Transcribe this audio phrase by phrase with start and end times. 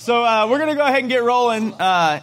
[0.00, 2.22] So uh, we're going to go ahead and get rolling uh,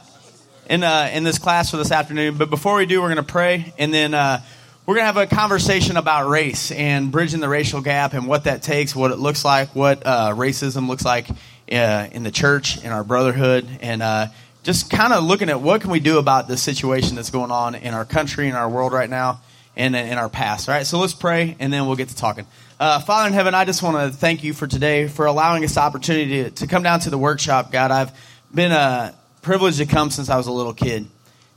[0.68, 2.36] in uh, in this class for this afternoon.
[2.36, 4.42] But before we do, we're going to pray, and then uh,
[4.88, 8.46] we're going to have a conversation about race and bridging the racial gap and what
[8.46, 11.30] that takes, what it looks like, what uh, racism looks like
[11.72, 14.32] uh, in the church, in our brotherhood, and
[14.64, 17.76] just kind of looking at what can we do about the situation that's going on
[17.76, 19.40] in our country in our world right now
[19.76, 20.68] and in our past.
[20.68, 22.48] All right, so let's pray, and then we'll get to talking.
[22.80, 25.74] Uh, Father in heaven, I just want to thank you for today, for allowing us
[25.74, 27.72] the opportunity to, to come down to the workshop.
[27.72, 28.12] God, I've
[28.54, 31.08] been uh, privileged to come since I was a little kid.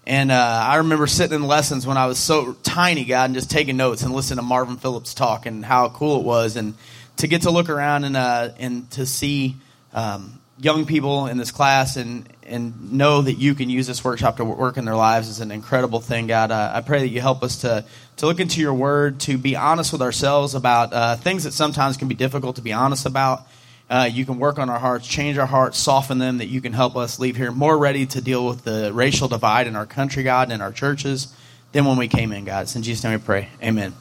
[0.07, 3.51] And uh, I remember sitting in lessons when I was so tiny, God, and just
[3.51, 6.57] taking notes and listening to Marvin Phillips talk and how cool it was.
[6.57, 6.73] And
[7.19, 9.57] to get to look around and, uh, and to see
[9.93, 14.39] um, young people in this class and, and know that you can use this workshop
[14.39, 16.51] to work in their lives is an incredible thing, God.
[16.51, 17.85] Uh, I pray that you help us to,
[18.21, 21.97] to look into your word, to be honest with ourselves about uh, things that sometimes
[21.97, 23.47] can be difficult to be honest about.
[23.89, 26.75] Uh, you can work on our hearts, change our hearts, soften them, that you can
[26.75, 30.23] help us leave here more ready to deal with the racial divide in our country,
[30.23, 31.35] God, and in our churches
[31.73, 32.65] than when we came in, God.
[32.65, 33.49] It's in Jesus' name we pray.
[33.63, 33.95] Amen.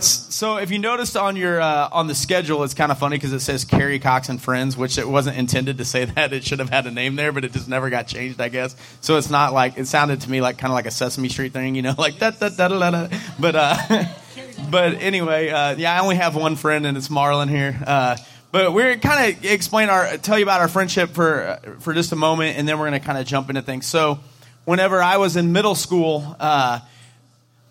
[0.00, 3.32] So if you noticed on your uh, on the schedule, it's kind of funny because
[3.32, 6.32] it says Kerry Cox and Friends, which it wasn't intended to say that.
[6.32, 8.76] It should have had a name there, but it just never got changed, I guess.
[9.00, 11.52] So it's not like it sounded to me like kind of like a Sesame Street
[11.52, 13.08] thing, you know, like da da da da da.
[13.40, 14.04] But uh,
[14.70, 17.78] but anyway, uh, yeah, I only have one friend, and it's Marlon here.
[17.86, 18.16] Uh,
[18.52, 22.12] but we're kind of explain our tell you about our friendship for uh, for just
[22.12, 23.86] a moment, and then we're going to kind of jump into things.
[23.86, 24.20] So
[24.66, 26.36] whenever I was in middle school.
[26.38, 26.80] Uh,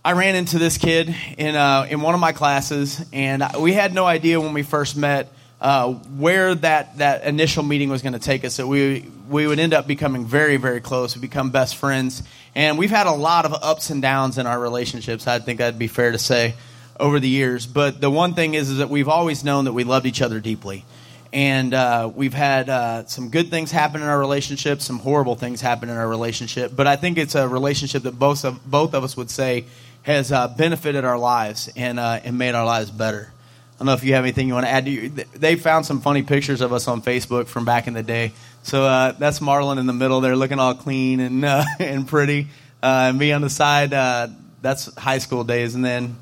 [0.06, 3.92] I ran into this kid in uh, in one of my classes, and we had
[3.92, 8.20] no idea when we first met uh, where that, that initial meeting was going to
[8.20, 8.58] take us.
[8.58, 11.16] That we we would end up becoming very very close.
[11.16, 12.22] We become best friends,
[12.53, 15.25] and we've had a lot of ups and downs in our relationships.
[15.25, 16.53] I think that'd be fair to say
[17.00, 17.66] over the years.
[17.66, 20.40] But the one thing is, is that we've always known that we loved each other
[20.40, 20.86] deeply.
[21.34, 25.62] And uh, we've had uh, some good things happen in our relationship, some horrible things
[25.62, 26.73] happen in our relationship.
[26.75, 29.66] But I think it's a relationship that both of both of us would say
[30.06, 33.31] has uh, benefited our lives and, uh, and made our lives better.
[33.74, 34.85] I don't know if you have anything you want to add.
[34.85, 38.31] To they found some funny pictures of us on Facebook from back in the day.
[38.62, 42.47] So uh, that's Marlon in the middle there, looking all clean and uh, and pretty.
[42.84, 44.28] Uh, and me on the side, uh,
[44.62, 45.74] that's high school days.
[45.74, 46.18] And then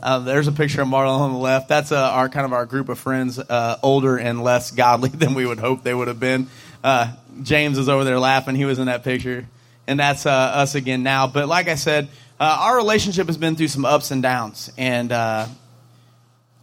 [0.00, 1.68] there's a picture of Marlon on the left.
[1.68, 3.40] That's our kind of our group of friends,
[3.82, 6.46] older and less godly than we would hope they would have been.
[7.42, 8.54] James is over there laughing.
[8.54, 9.46] He was in that picture,
[9.88, 11.26] and that's us again now.
[11.26, 12.08] But like I said
[12.42, 15.46] uh, our relationship has been through some ups and downs, and uh,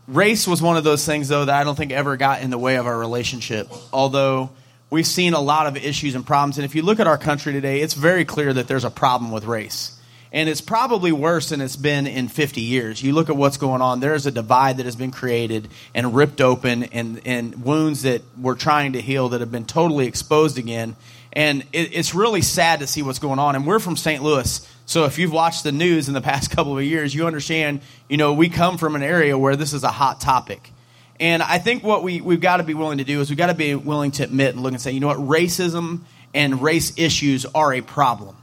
[0.09, 2.57] race was one of those things, though, that I don't think ever got in the
[2.57, 3.69] way of our relationship.
[3.94, 4.50] Although
[4.90, 7.53] we've seen a lot of issues and problems, and if you look at our country
[7.53, 9.97] today, it's very clear that there's a problem with race.
[10.34, 13.01] And it's probably worse than it's been in 50 years.
[13.01, 16.41] You look at what's going on, there's a divide that has been created and ripped
[16.41, 20.97] open, and, and wounds that we're trying to heal that have been totally exposed again.
[21.34, 23.56] And it, it's really sad to see what's going on.
[23.56, 24.23] And we're from St.
[24.23, 24.67] Louis.
[24.85, 28.17] So if you've watched the news in the past couple of years, you understand, you
[28.17, 30.72] know, we come from an area where this is a hot topic.
[31.19, 33.47] And I think what we, we've got to be willing to do is we've got
[33.47, 36.01] to be willing to admit and look and say, you know what, racism
[36.34, 38.38] and race issues are a problem.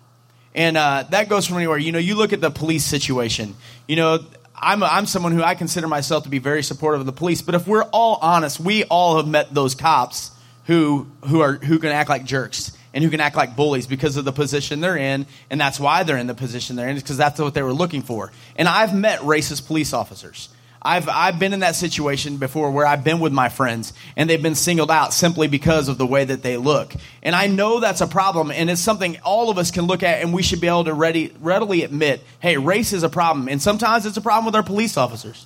[0.55, 1.79] And uh, that goes from anywhere.
[1.79, 3.57] You know, you look at the police situation.
[3.87, 4.19] You know,
[4.55, 7.43] I'm, I'm someone who I consider myself to be very supportive of the police.
[7.43, 10.31] But if we're all honest, we all have met those cops
[10.67, 14.17] who, who, are, who can act like jerks and who can act like bullies because
[14.17, 17.17] of the position they're in, and that's why they're in the position they're in, because
[17.17, 18.33] that's what they were looking for.
[18.57, 20.49] And I've met racist police officers.
[20.87, 24.43] I've, I've been in that situation before where I've been with my friends and they've
[24.43, 26.95] been singled out simply because of the way that they look.
[27.25, 30.23] And I know that's a problem and it's something all of us can look at
[30.23, 33.49] and we should be able to ready, readily admit hey, race is a problem.
[33.49, 35.45] And sometimes it's a problem with our police officers.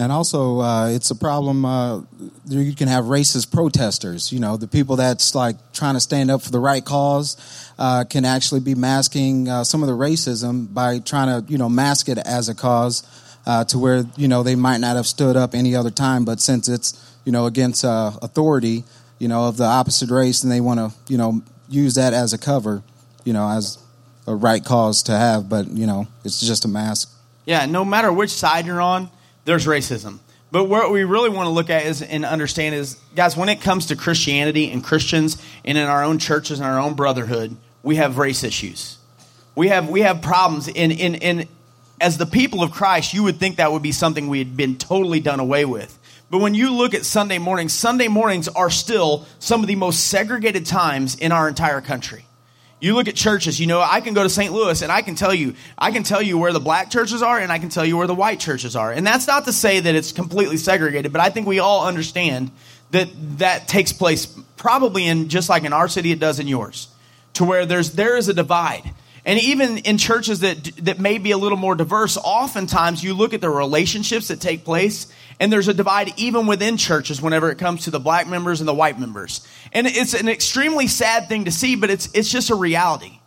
[0.00, 1.66] And also, uh, it's a problem.
[1.66, 2.00] Uh,
[2.48, 4.32] you can have racist protesters.
[4.32, 7.36] You know, the people that's like trying to stand up for the right cause
[7.78, 11.68] uh, can actually be masking uh, some of the racism by trying to, you know,
[11.68, 13.02] mask it as a cause
[13.44, 16.24] uh, to where you know they might not have stood up any other time.
[16.24, 18.84] But since it's you know against uh, authority,
[19.18, 22.32] you know, of the opposite race, and they want to, you know, use that as
[22.32, 22.82] a cover,
[23.24, 23.76] you know, as
[24.26, 25.50] a right cause to have.
[25.50, 27.12] But you know, it's just a mask.
[27.44, 29.10] Yeah, no matter which side you're on
[29.44, 30.18] there's racism.
[30.52, 33.60] But what we really want to look at is and understand is, guys, when it
[33.60, 37.96] comes to Christianity and Christians and in our own churches and our own brotherhood, we
[37.96, 38.98] have race issues.
[39.54, 41.48] We have we have problems in in in
[42.00, 44.76] as the people of Christ, you would think that would be something we had been
[44.76, 45.96] totally done away with.
[46.30, 50.06] But when you look at Sunday mornings, Sunday mornings are still some of the most
[50.06, 52.24] segregated times in our entire country.
[52.80, 54.52] You look at churches, you know, I can go to St.
[54.52, 57.38] Louis and I can tell you, I can tell you where the black churches are
[57.38, 58.90] and I can tell you where the white churches are.
[58.90, 62.50] And that's not to say that it's completely segregated, but I think we all understand
[62.90, 66.88] that that takes place probably in just like in our city, it does in yours,
[67.34, 68.82] to where there's there is a divide.
[69.24, 73.34] And even in churches that that may be a little more diverse, oftentimes you look
[73.34, 77.56] at the relationships that take place, and there's a divide even within churches whenever it
[77.58, 79.46] comes to the black members and the white members.
[79.72, 83.18] And it's an extremely sad thing to see, but it's it's just a reality.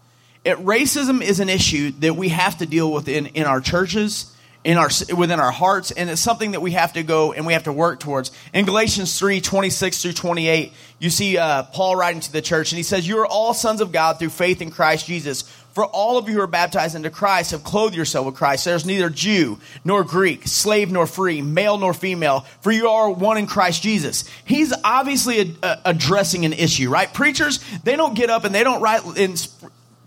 [0.46, 4.30] It, racism is an issue that we have to deal with in, in our churches
[4.64, 7.54] in our within our hearts and it's something that we have to go and we
[7.54, 12.22] have to work towards in galatians 3 26 through 28 you see uh, paul writing
[12.22, 14.72] to the church and he says you are all sons of god through faith in
[14.72, 15.44] christ jesus
[15.74, 18.66] for all of you who are baptized into christ have clothed yourself with christ.
[18.66, 23.38] There's neither jew nor greek slave nor free male nor female for you are one
[23.38, 24.24] in christ jesus.
[24.46, 27.14] He's obviously a, a, addressing an issue right?
[27.14, 29.48] Preachers they don't get up and they don't write and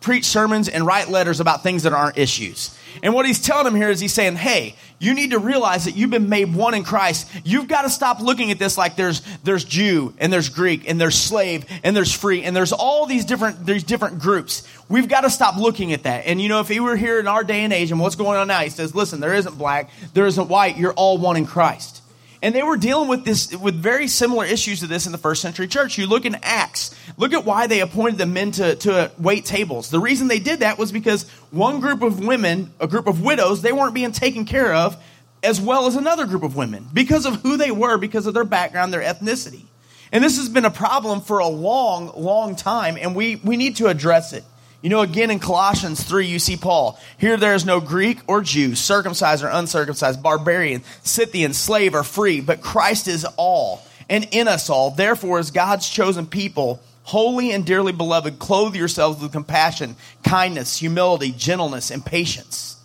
[0.01, 3.75] preach sermons and write letters about things that aren't issues and what he's telling them
[3.75, 6.83] here is he's saying, hey, you need to realize that you've been made one in
[6.83, 7.31] Christ.
[7.45, 11.01] You've got to stop looking at this like there's there's Jew and there's Greek and
[11.01, 14.67] there's slave and there's free and there's all these different these different groups.
[14.89, 16.27] We've got to stop looking at that.
[16.27, 18.39] And you know, if he were here in our day and age and what's going
[18.39, 21.47] on now, he says, listen, there isn't black, there isn't white, you're all one in
[21.47, 22.03] Christ.
[22.47, 25.43] And they were dealing with this with very similar issues to this in the first
[25.43, 25.99] century church.
[25.99, 29.91] You look in Acts, look at why they appointed the men to, to wait tables.
[29.91, 33.63] The reason they did that was because one group of women, a group of widows,
[33.63, 34.97] they weren't being taken care of
[35.43, 38.45] as well as another group of women because of who they were, because of their
[38.45, 39.65] background, their ethnicity.
[40.13, 43.75] And this has been a problem for a long, long time, and we, we need
[43.79, 44.45] to address it.
[44.83, 46.99] You know, again in Colossians 3, you see Paul.
[47.19, 52.41] Here there is no Greek or Jew, circumcised or uncircumcised, barbarian, Scythian, slave or free,
[52.41, 54.91] but Christ is all and in us all.
[54.91, 61.33] Therefore, as God's chosen people, holy and dearly beloved, clothe yourselves with compassion, kindness, humility,
[61.33, 62.77] gentleness, and patience.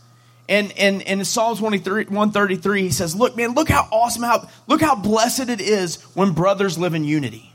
[0.48, 4.82] And, and, and in Psalms 133, he says, Look, man, look how awesome, how, look
[4.82, 7.54] how blessed it is when brothers live in unity.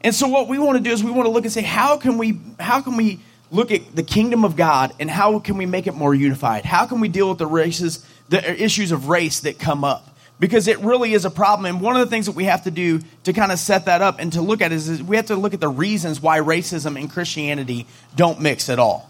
[0.00, 1.96] And so, what we want to do is we want to look and say, How
[1.96, 3.20] can we, how can we
[3.50, 6.64] look at the kingdom of God and how can we make it more unified?
[6.64, 10.10] How can we deal with the races, the issues of race that come up?
[10.40, 11.66] Because it really is a problem.
[11.66, 14.02] And one of the things that we have to do to kind of set that
[14.02, 16.40] up and to look at is, is we have to look at the reasons why
[16.40, 17.86] racism and Christianity
[18.16, 19.08] don't mix at all.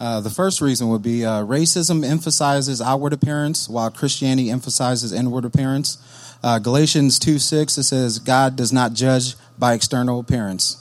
[0.00, 5.44] Uh, the first reason would be uh, racism emphasizes outward appearance while Christianity emphasizes inward
[5.44, 5.98] appearance.
[6.42, 10.79] Uh, Galatians 2 6, it says, God does not judge by external appearance.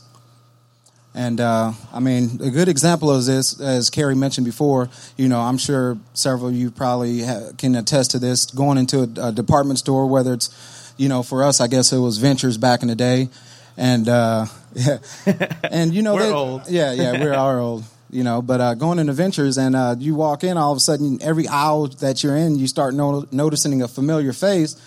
[1.20, 4.88] And uh, I mean, a good example of this, as Kerry mentioned before,
[5.18, 8.46] you know, I'm sure several of you probably ha- can attest to this.
[8.46, 11.98] Going into a, a, department store, whether it's, you know, for us, I guess it
[11.98, 13.28] was Ventures back in the day,
[13.76, 15.00] and uh, yeah,
[15.70, 16.62] and you know, we're they, old.
[16.70, 17.84] Yeah, yeah, we're our old.
[18.10, 20.80] You know, but uh, going into Ventures and uh, you walk in, all of a
[20.80, 24.78] sudden, every aisle that you're in, you start no- noticing a familiar face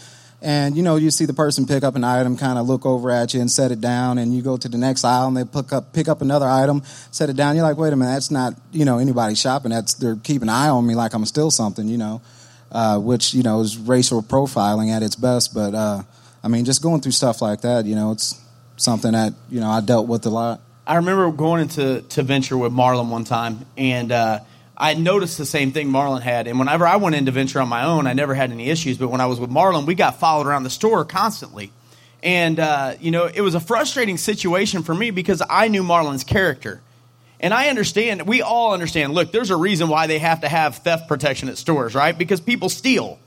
[0.42, 3.10] and you know you see the person pick up an item kind of look over
[3.10, 5.44] at you and set it down and you go to the next aisle and they
[5.44, 7.54] pick up pick up another item set it down.
[7.54, 9.70] You're like wait a minute that's not you know anybody shopping.
[9.70, 12.20] That's they're keeping an eye on me like i'm still something you know
[12.72, 15.54] uh, which you know is racial profiling at its best.
[15.54, 16.02] But uh,
[16.42, 18.40] i mean just going through stuff like that you know it's
[18.76, 20.60] something that you know i dealt with a lot.
[20.84, 24.40] I remember going into to venture with marlon one time and uh,
[24.76, 26.46] I noticed the same thing Marlon had.
[26.46, 28.98] And whenever I went into venture on my own, I never had any issues.
[28.98, 31.70] But when I was with Marlon, we got followed around the store constantly.
[32.22, 36.24] And, uh, you know, it was a frustrating situation for me because I knew Marlon's
[36.24, 36.80] character.
[37.40, 40.76] And I understand, we all understand, look, there's a reason why they have to have
[40.76, 42.16] theft protection at stores, right?
[42.16, 43.18] Because people steal.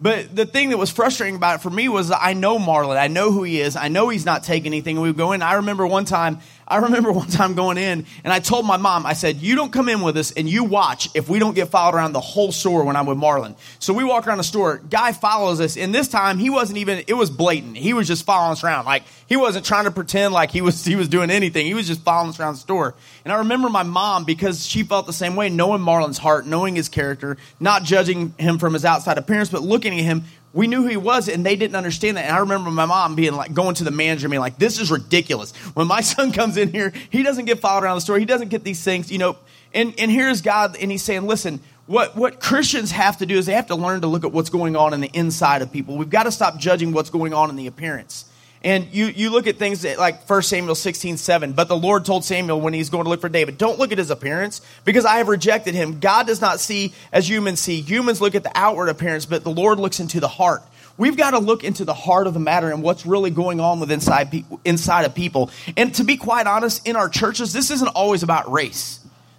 [0.00, 2.96] But the thing that was frustrating about it for me was I know Marlon.
[2.96, 3.74] I know who he is.
[3.76, 5.00] I know he's not taking anything.
[5.00, 5.42] We would go in.
[5.42, 9.06] I remember one time I remember one time going in and I told my mom,
[9.06, 11.68] I said, You don't come in with us and you watch if we don't get
[11.68, 13.56] followed around the whole store when I'm with Marlon.
[13.78, 17.04] So we walk around the store, guy follows us, and this time he wasn't even,
[17.06, 17.76] it was blatant.
[17.76, 18.84] He was just following us around.
[18.84, 21.66] Like he wasn't trying to pretend like he was he was doing anything.
[21.66, 22.94] He was just following us around the store.
[23.24, 26.76] And I remember my mom, because she felt the same way, knowing Marlon's heart, knowing
[26.76, 30.82] his character, not judging him from his outside appearance, but looking at him, we knew
[30.82, 32.24] who he was and they didn't understand that.
[32.26, 34.78] And I remember my mom being like, going to the manager, and being like, this
[34.78, 35.52] is ridiculous.
[35.74, 38.18] When my son comes in here, he doesn't get followed around the store.
[38.18, 39.36] He doesn't get these things, you know.
[39.74, 43.46] And, and here's God, and he's saying, listen, what, what Christians have to do is
[43.46, 45.96] they have to learn to look at what's going on in the inside of people.
[45.96, 48.24] We've got to stop judging what's going on in the appearance.
[48.64, 51.52] And you, you look at things like 1 Samuel 16, 7.
[51.52, 53.98] But the Lord told Samuel when he's going to look for David, don't look at
[53.98, 56.00] his appearance because I have rejected him.
[56.00, 57.82] God does not see as humans see.
[57.82, 60.62] Humans look at the outward appearance, but the Lord looks into the heart.
[60.96, 63.80] We've got to look into the heart of the matter and what's really going on
[63.80, 65.50] with inside, pe- inside of people.
[65.76, 68.98] And to be quite honest, in our churches, this isn't always about race.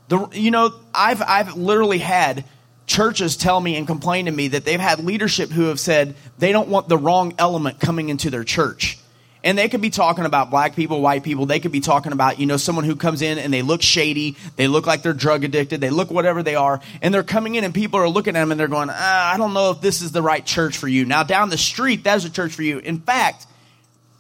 [0.09, 2.45] The, you know, I've, I've literally had
[2.85, 6.51] churches tell me and complain to me that they've had leadership who have said they
[6.51, 8.99] don't want the wrong element coming into their church.
[9.45, 11.45] And they could be talking about black people, white people.
[11.45, 14.37] They could be talking about, you know, someone who comes in and they look shady.
[14.55, 15.81] They look like they're drug addicted.
[15.81, 16.81] They look whatever they are.
[17.03, 19.37] And they're coming in and people are looking at them and they're going, ah, I
[19.37, 21.05] don't know if this is the right church for you.
[21.05, 22.79] Now, down the street, that's a church for you.
[22.79, 23.45] In fact,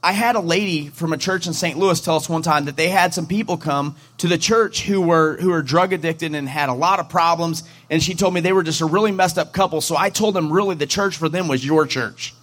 [0.03, 1.75] I had a lady from a church in St.
[1.75, 5.01] Louis tell us one time that they had some people come to the church who
[5.01, 8.41] were who were drug addicted and had a lot of problems and she told me
[8.41, 11.17] they were just a really messed up couple so I told them really the church
[11.17, 12.35] for them was your church.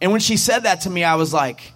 [0.00, 1.72] And when she said that to me I was like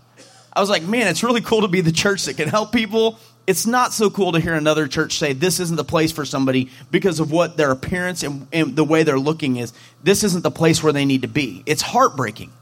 [0.56, 3.18] I was like, man, it's really cool to be the church that can help people.
[3.46, 6.70] It's not so cool to hear another church say this isn't the place for somebody
[6.90, 9.74] because of what their appearance and, and the way they're looking is.
[10.02, 11.62] This isn't the place where they need to be.
[11.66, 12.52] It's heartbreaking.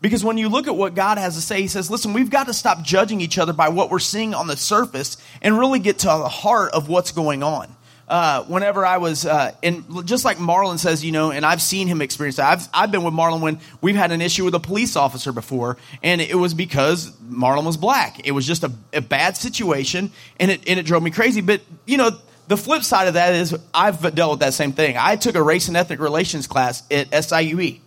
[0.00, 2.46] Because when you look at what God has to say, He says, listen, we've got
[2.46, 5.98] to stop judging each other by what we're seeing on the surface and really get
[6.00, 7.74] to the heart of what's going on
[8.08, 11.88] uh, whenever I was, uh, and just like Marlon says, you know, and I've seen
[11.88, 12.46] him experience that.
[12.46, 15.76] I've, I've been with Marlon when we've had an issue with a police officer before,
[16.02, 18.26] and it was because Marlon was black.
[18.26, 21.40] It was just a, a bad situation, and it, and it drove me crazy.
[21.40, 22.10] But, you know,
[22.48, 24.96] the flip side of that is I've dealt with that same thing.
[24.98, 27.80] I took a race and ethnic relations class at SIUE.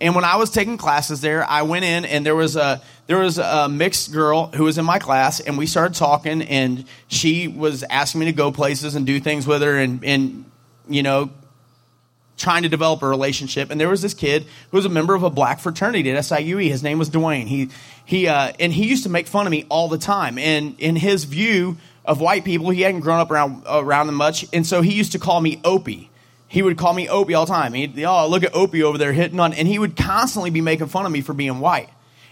[0.00, 3.18] And when I was taking classes there, I went in and there was a there
[3.18, 7.48] was a mixed girl who was in my class, and we started talking, and she
[7.48, 10.44] was asking me to go places and do things with her, and and
[10.88, 11.30] you know
[12.38, 13.70] trying to develop a relationship.
[13.70, 16.68] And there was this kid who was a member of a black fraternity at SIUE.
[16.68, 17.46] His name was Dwayne.
[17.46, 17.68] He
[18.04, 20.38] he uh, and he used to make fun of me all the time.
[20.38, 21.76] And in his view
[22.06, 25.12] of white people, he hadn't grown up around around them much, and so he used
[25.12, 26.09] to call me Opie
[26.50, 27.74] he would call me Opie all the time.
[27.74, 30.88] He'd, oh, look at Opie over there hitting on, and he would constantly be making
[30.88, 31.88] fun of me for being white.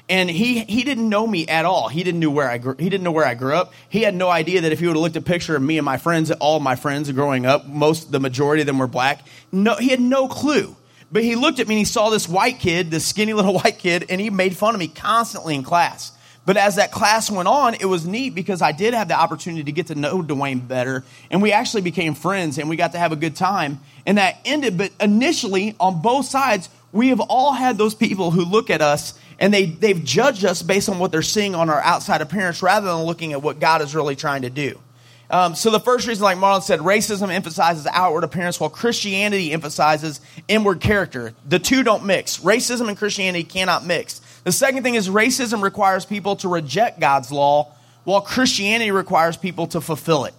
[0.09, 1.89] And he, he didn't know me at all.
[1.89, 3.73] He didn't know where I grew, he didn't know where I grew up.
[3.89, 5.79] He had no idea that if he would have looked at a picture of me
[5.79, 9.25] and my friends, all my friends growing up, most the majority of them were black.
[9.53, 10.75] No, he had no clue.
[11.13, 13.79] But he looked at me and he saw this white kid, this skinny little white
[13.79, 16.11] kid, and he made fun of me constantly in class.
[16.49, 19.65] But as that class went on, it was neat because I did have the opportunity
[19.65, 22.99] to get to know Dwayne better, and we actually became friends and we got to
[22.99, 23.81] have a good time.
[24.07, 28.47] And that ended, but initially, on both sides, we have all had those people who
[28.47, 31.83] look at us and they, they've judged us based on what they're seeing on our
[31.83, 34.81] outside appearance rather than looking at what God is really trying to do.
[35.29, 40.23] Um, so the first reason, like Marlon said, racism emphasizes outward appearance while Christianity emphasizes
[40.49, 41.35] inward character.
[41.47, 42.39] The two don't mix.
[42.39, 44.23] Racism and Christianity cannot mix.
[44.45, 47.73] The second thing is racism requires people to reject God's law,
[48.05, 50.35] while Christianity requires people to fulfill it.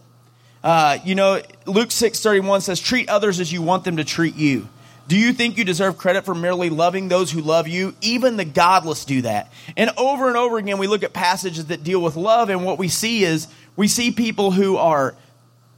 [0.63, 4.67] Uh, you know, Luke 6:31 says, "Treat others as you want them to treat you."
[5.07, 7.95] Do you think you deserve credit for merely loving those who love you?
[7.99, 9.51] Even the godless do that.
[9.75, 12.77] And over and over again, we look at passages that deal with love, and what
[12.77, 15.15] we see is we see people who are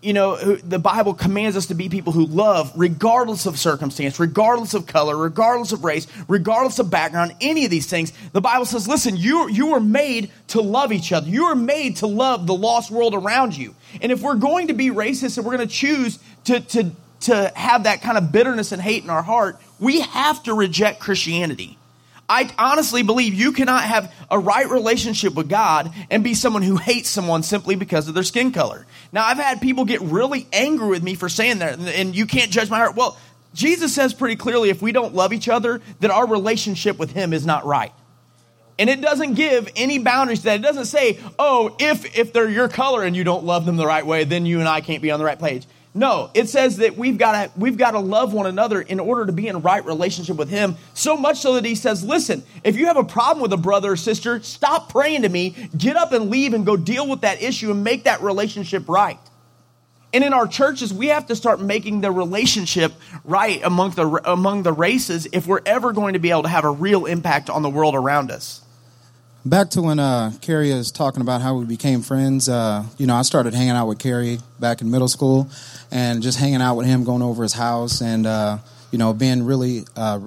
[0.01, 4.73] you know, the Bible commands us to be people who love regardless of circumstance, regardless
[4.73, 8.11] of color, regardless of race, regardless of background, any of these things.
[8.33, 11.27] The Bible says, listen, you, you were made to love each other.
[11.27, 13.75] You are made to love the lost world around you.
[14.01, 16.91] And if we're going to be racist and we're going to choose to, to,
[17.21, 20.99] to have that kind of bitterness and hate in our heart, we have to reject
[20.99, 21.77] Christianity.
[22.31, 26.77] I honestly believe you cannot have a right relationship with God and be someone who
[26.77, 28.85] hates someone simply because of their skin color.
[29.11, 32.49] Now, I've had people get really angry with me for saying that, and you can't
[32.49, 32.95] judge my heart.
[32.95, 33.17] Well,
[33.53, 37.33] Jesus says pretty clearly if we don't love each other, then our relationship with Him
[37.33, 37.91] is not right.
[38.79, 40.61] And it doesn't give any boundaries to that.
[40.61, 43.85] It doesn't say, oh, if, if they're your color and you don't love them the
[43.85, 45.65] right way, then you and I can't be on the right page.
[45.93, 49.25] No, it says that we've got to we've got to love one another in order
[49.25, 50.77] to be in right relationship with him.
[50.93, 53.91] So much so that he says, "Listen, if you have a problem with a brother
[53.91, 55.55] or sister, stop praying to me.
[55.77, 59.19] Get up and leave and go deal with that issue and make that relationship right."
[60.13, 62.93] And in our churches, we have to start making the relationship
[63.25, 66.63] right among the among the races if we're ever going to be able to have
[66.63, 68.61] a real impact on the world around us.
[69.43, 72.47] Back to when uh, Kerry is talking about how we became friends.
[72.47, 75.49] Uh, you know, I started hanging out with Kerry back in middle school,
[75.89, 78.59] and just hanging out with him, going over his house, and uh,
[78.91, 80.19] you know, being really uh,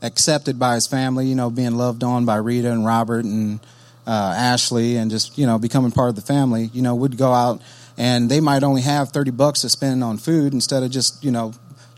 [0.00, 1.26] accepted by his family.
[1.26, 3.58] You know, being loved on by Rita and Robert and
[4.06, 6.70] uh, Ashley, and just you know, becoming part of the family.
[6.72, 7.60] You know, we'd go out,
[7.98, 11.32] and they might only have thirty bucks to spend on food instead of just you
[11.32, 11.52] know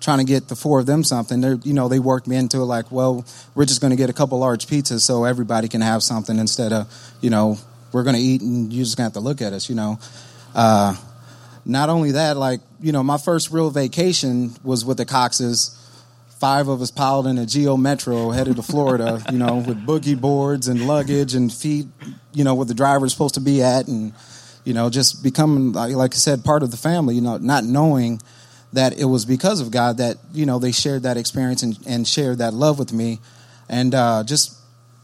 [0.09, 1.43] trying to get the four of them something.
[1.43, 4.09] They're, you know, they worked me into it like, well, we're just going to get
[4.09, 7.59] a couple large pizzas so everybody can have something instead of, you know,
[7.93, 9.75] we're going to eat and you're just going to have to look at us, you
[9.75, 9.99] know.
[10.55, 10.97] Uh,
[11.67, 15.75] not only that, like, you know, my first real vacation was with the Coxes.
[16.41, 20.19] Five of us piled in a Geo Metro headed to Florida, you know, with boogie
[20.19, 21.87] boards and luggage and feet,
[22.33, 23.89] you know, where the driver's supposed to be at.
[23.89, 24.15] And,
[24.65, 28.23] you know, just becoming, like I said, part of the family, you know, not knowing–
[28.73, 32.07] that it was because of God that you know they shared that experience and, and
[32.07, 33.21] shared that love with me,
[33.69, 34.57] and uh, just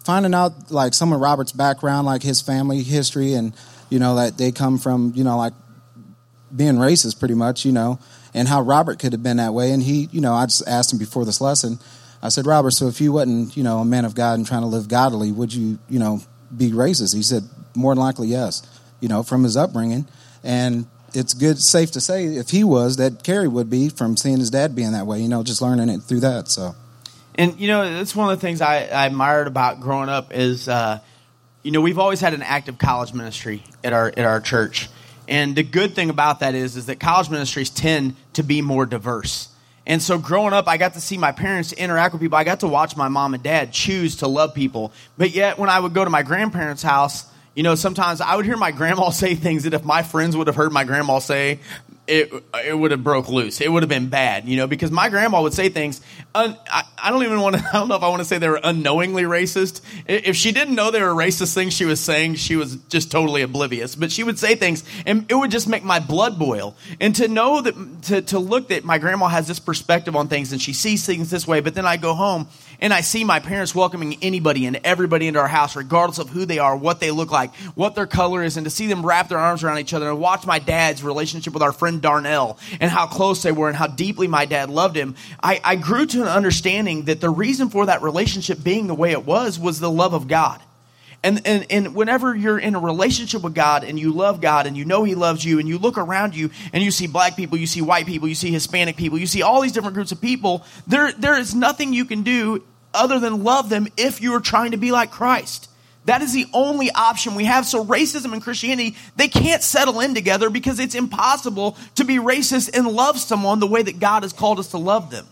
[0.04, 3.54] finding out like some of Robert's background, like his family history, and
[3.90, 5.54] you know that they come from you know like
[6.54, 7.98] being racist pretty much, you know,
[8.32, 9.72] and how Robert could have been that way.
[9.72, 11.78] And he, you know, I just asked him before this lesson.
[12.22, 14.62] I said, Robert, so if you wasn't, you know, a man of God and trying
[14.62, 16.20] to live godly, would you, you know,
[16.56, 17.14] be racist?
[17.14, 17.42] He said,
[17.74, 18.62] more than likely, yes.
[19.00, 20.06] You know, from his upbringing,
[20.42, 24.38] and it's good, safe to say, if he was, that Kerry would be from seeing
[24.38, 25.20] his dad being that way.
[25.20, 26.48] You know, just learning it through that.
[26.48, 26.74] So.
[27.36, 30.68] And you know, that's one of the things I, I admired about growing up is,
[30.68, 31.00] uh,
[31.62, 34.88] you know, we've always had an active college ministry at our at our church,
[35.26, 38.86] and the good thing about that is is that college ministries tend to be more
[38.86, 39.48] diverse.
[39.86, 42.38] And so growing up, I got to see my parents interact with people.
[42.38, 44.92] I got to watch my mom and dad choose to love people.
[45.18, 48.44] But yet, when I would go to my grandparents' house, you know, sometimes I would
[48.44, 51.60] hear my grandma say things that if my friends would have heard my grandma say,
[52.06, 52.30] it
[52.66, 53.60] it would have broke loose.
[53.60, 56.02] It would have been bad, you know, because my grandma would say things.
[56.34, 57.64] Un, I, I don't even want to.
[57.68, 59.80] I don't know if I want to say they were unknowingly racist.
[60.06, 63.42] If she didn't know they were racist things she was saying, she was just totally
[63.42, 63.94] oblivious.
[63.94, 66.76] But she would say things, and it would just make my blood boil.
[67.00, 70.52] And to know that, to to look that my grandma has this perspective on things,
[70.52, 71.60] and she sees things this way.
[71.60, 72.48] But then I go home
[72.80, 76.44] and I see my parents welcoming anybody and everybody into our house, regardless of who
[76.44, 79.28] they are, what they look like, what their color is, and to see them wrap
[79.28, 82.90] their arms around each other and watch my dad's relationship with our friend Darnell and
[82.90, 86.22] how close they were and how deeply my dad loved him, I, I grew to
[86.22, 89.90] an understanding that the reason for that relationship being the way it was was the
[89.90, 90.60] love of God.
[91.24, 94.76] And, and, and whenever you're in a relationship with God and you love God and
[94.76, 97.56] you know He loves you and you look around you and you see black people,
[97.56, 100.20] you see white people, you see Hispanic people, you see all these different groups of
[100.20, 102.62] people, there, there is nothing you can do
[102.92, 105.70] other than love them if you are trying to be like Christ.
[106.04, 107.64] That is the only option we have.
[107.64, 112.76] So racism and Christianity, they can't settle in together because it's impossible to be racist
[112.76, 115.26] and love someone the way that God has called us to love them.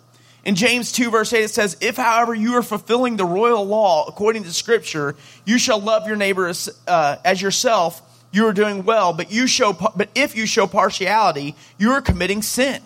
[0.44, 4.06] In James 2 verse 8 it says, If however you are fulfilling the royal law
[4.08, 8.84] according to scripture, you shall love your neighbor as, uh, as yourself, you are doing
[8.84, 12.82] well, but you show, but if you show partiality, you are committing sin.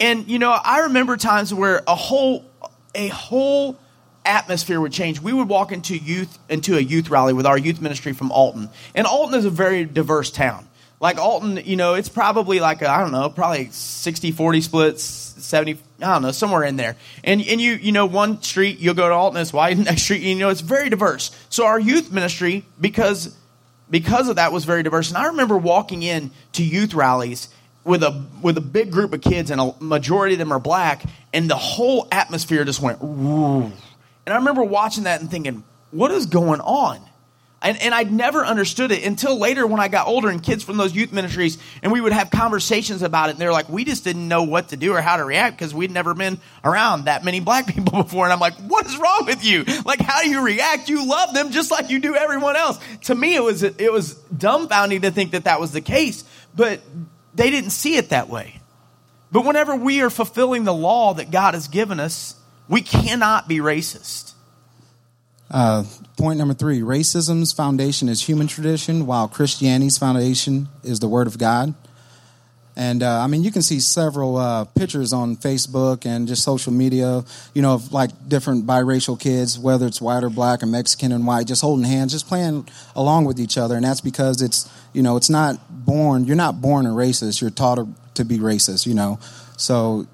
[0.00, 2.44] And you know, I remember times where a whole
[2.94, 3.78] a whole
[4.24, 5.20] atmosphere would change.
[5.20, 8.70] We would walk into youth into a youth rally with our youth ministry from Alton.
[8.94, 10.68] And Alton is a very diverse town.
[11.04, 16.14] Like Alton, you know, it's probably like I don't know, probably 60-40 splits, 70 I
[16.14, 16.96] don't know, somewhere in there.
[17.22, 20.22] And and you you know, one street you'll go to Alton, it's wide, next street,
[20.22, 21.30] you know, it's very diverse.
[21.50, 23.36] So our youth ministry because
[23.90, 25.10] because of that was very diverse.
[25.10, 27.50] And I remember walking in to youth rallies
[27.84, 31.04] with a with a big group of kids and a majority of them are black
[31.34, 33.64] and the whole atmosphere just went Ooh.
[33.64, 33.72] and
[34.28, 36.98] i remember watching that and thinking what is going on
[37.64, 40.76] and, and I'd never understood it until later when I got older and kids from
[40.76, 44.04] those youth ministries and we would have conversations about it and they're like, we just
[44.04, 47.24] didn't know what to do or how to react because we'd never been around that
[47.24, 48.24] many black people before.
[48.24, 49.64] And I'm like, what is wrong with you?
[49.84, 50.90] Like, how do you react?
[50.90, 52.78] You love them just like you do everyone else.
[53.04, 56.22] To me, it was, it was dumbfounding to think that that was the case,
[56.54, 56.82] but
[57.34, 58.60] they didn't see it that way.
[59.32, 62.36] But whenever we are fulfilling the law that God has given us,
[62.68, 64.33] we cannot be racist.
[65.54, 65.84] Uh,
[66.16, 71.38] point number three racism's foundation is human tradition, while Christianity's foundation is the Word of
[71.38, 71.74] God.
[72.74, 76.72] And uh, I mean, you can see several uh, pictures on Facebook and just social
[76.72, 77.22] media,
[77.54, 81.24] you know, of like different biracial kids, whether it's white or black or Mexican and
[81.24, 83.76] white, just holding hands, just playing along with each other.
[83.76, 87.50] And that's because it's, you know, it's not born, you're not born a racist, you're
[87.50, 87.78] taught
[88.16, 89.20] to be racist, you know.
[89.56, 90.08] So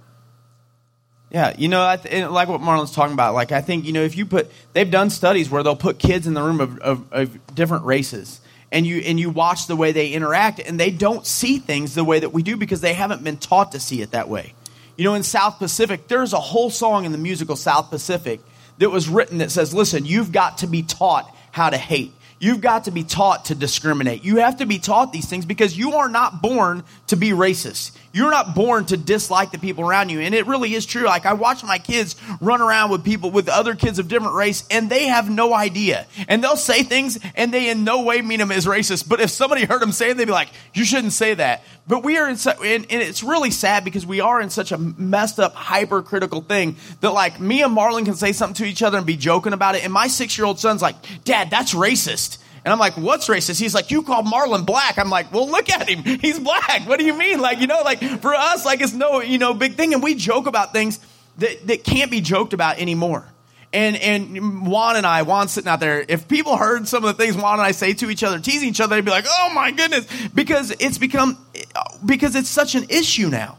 [1.30, 3.34] yeah, you know, th- like what Marlon's talking about.
[3.34, 6.26] Like, I think you know, if you put, they've done studies where they'll put kids
[6.26, 8.40] in the room of, of, of, different races,
[8.72, 12.02] and you and you watch the way they interact, and they don't see things the
[12.02, 14.54] way that we do because they haven't been taught to see it that way.
[14.96, 18.40] You know, in South Pacific, there's a whole song in the musical South Pacific
[18.78, 22.62] that was written that says, "Listen, you've got to be taught how to hate." You've
[22.62, 24.24] got to be taught to discriminate.
[24.24, 27.92] You have to be taught these things because you are not born to be racist.
[28.12, 30.20] You're not born to dislike the people around you.
[30.20, 31.04] And it really is true.
[31.04, 34.64] Like I watch my kids run around with people, with other kids of different race,
[34.70, 36.06] and they have no idea.
[36.28, 39.06] And they'll say things and they in no way mean them as racist.
[39.06, 41.62] But if somebody heard them say it, they'd be like, you shouldn't say that.
[41.90, 44.70] But we are in such, and, and it's really sad because we are in such
[44.70, 48.84] a messed up, hypercritical thing that like me and Marlon can say something to each
[48.84, 49.82] other and be joking about it.
[49.82, 52.38] And my six year old son's like, Dad, that's racist.
[52.64, 53.58] And I'm like, what's racist?
[53.58, 54.98] He's like, you called Marlon black.
[54.98, 56.04] I'm like, well, look at him.
[56.20, 56.86] He's black.
[56.86, 57.40] What do you mean?
[57.40, 59.92] Like, you know, like for us, like it's no, you know, big thing.
[59.92, 61.00] And we joke about things
[61.38, 63.26] that, that can't be joked about anymore.
[63.72, 67.22] And and Juan and I, Juan sitting out there, if people heard some of the
[67.22, 69.52] things Juan and I say to each other, teasing each other, they'd be like, oh
[69.54, 71.38] my goodness, because it's become,
[72.04, 73.58] because it's such an issue now.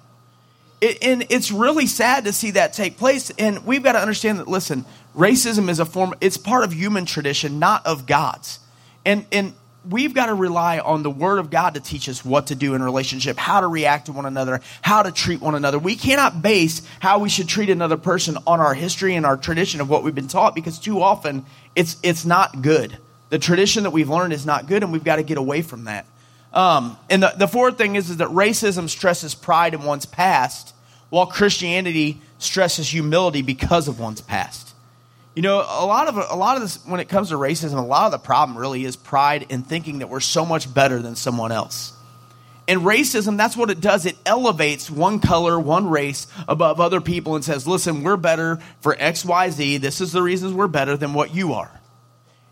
[0.82, 3.30] It, and it's really sad to see that take place.
[3.38, 4.84] And we've got to understand that, listen,
[5.16, 8.60] Racism is a form, it's part of human tradition, not of God's.
[9.06, 9.54] And, and
[9.90, 12.76] we've got to rely on the Word of God to teach us what to do
[12.76, 15.80] in relationship, how to react to one another, how to treat one another.
[15.80, 19.82] We cannot base how we should treat another person on our history and our tradition
[19.82, 22.98] of what we've been taught because too often it's, it's not good.
[23.30, 25.86] The tradition that we've learned is not good, and we've got to get away from
[25.86, 26.06] that.
[26.54, 30.76] Um, and the, the fourth thing is, is that racism stresses pride in one's past,
[31.10, 34.71] while Christianity stresses humility because of one's past.
[35.34, 37.82] You know, a lot of a lot of this when it comes to racism, a
[37.82, 41.16] lot of the problem really is pride in thinking that we're so much better than
[41.16, 41.94] someone else.
[42.68, 44.06] And racism, that's what it does.
[44.06, 48.96] It elevates one color, one race above other people and says, listen, we're better for
[48.96, 49.82] XYZ.
[49.82, 51.72] This is the reasons we're better than what you are.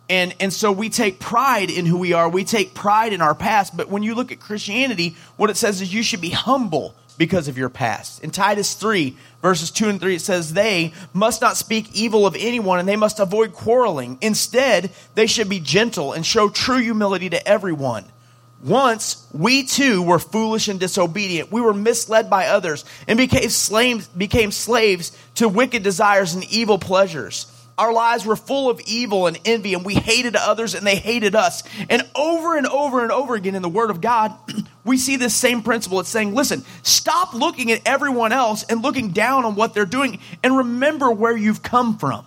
[0.10, 2.28] And, and so we take pride in who we are.
[2.28, 3.78] We take pride in our past.
[3.78, 7.50] But when you look at Christianity, what it says is you should be humble because
[7.50, 8.24] of your past.
[8.24, 12.36] In Titus 3, verses 2 and 3, it says, They must not speak evil of
[12.40, 14.18] anyone and they must avoid quarreling.
[14.22, 18.06] Instead, they should be gentle and show true humility to everyone.
[18.64, 21.52] Once we too were foolish and disobedient.
[21.52, 26.78] We were misled by others and became slaves, became slaves to wicked desires and evil
[26.80, 27.54] pleasures.
[27.80, 31.34] Our lives were full of evil and envy, and we hated others and they hated
[31.34, 31.64] us.
[31.90, 34.34] And over and over and over again in the Word of God,
[34.84, 36.02] we see this same principle.
[36.02, 40.20] It's saying, listen, stop looking at everyone else and looking down on what they're doing
[40.44, 42.26] and remember where you've come from.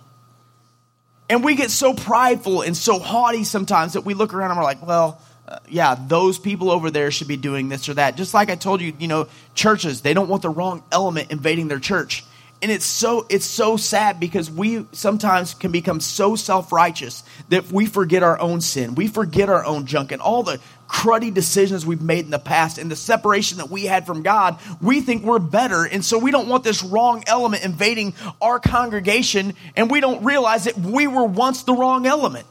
[1.29, 4.65] And we get so prideful and so haughty sometimes that we look around and we're
[4.65, 8.17] like, well, uh, yeah, those people over there should be doing this or that.
[8.17, 11.67] Just like I told you, you know, churches, they don't want the wrong element invading
[11.67, 12.23] their church
[12.63, 17.85] and it's so it's so sad because we sometimes can become so self-righteous that we
[17.85, 18.95] forget our own sin.
[18.95, 22.77] We forget our own junk and all the cruddy decisions we've made in the past
[22.77, 24.59] and the separation that we had from god.
[24.81, 25.83] We think we're better.
[25.83, 29.55] And so we don't want this wrong element invading our congregation.
[29.75, 32.47] And we don't realize that we were once the wrong element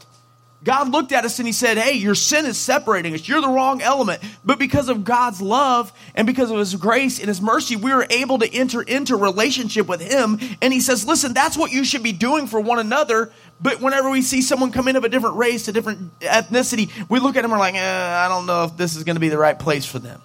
[0.65, 3.27] God looked at us and he said, Hey, your sin is separating us.
[3.27, 4.23] You're the wrong element.
[4.45, 8.07] But because of God's love and because of his grace and his mercy, we were
[8.11, 10.39] able to enter into relationship with him.
[10.61, 13.33] And he says, Listen, that's what you should be doing for one another.
[13.61, 17.19] But whenever we see someone come in of a different race, a different ethnicity, we
[17.19, 19.21] look at them and we're like, eh, I don't know if this is going to
[19.21, 20.21] be the right place for them.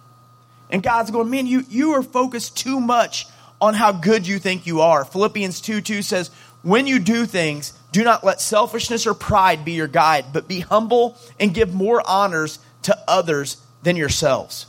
[0.69, 3.25] And God's going, Man, you, you are focused too much
[3.59, 5.03] on how good you think you are.
[5.03, 6.29] Philippians 2 2 says,
[6.61, 10.59] When you do things, do not let selfishness or pride be your guide, but be
[10.59, 14.67] humble and give more honors to others than yourselves.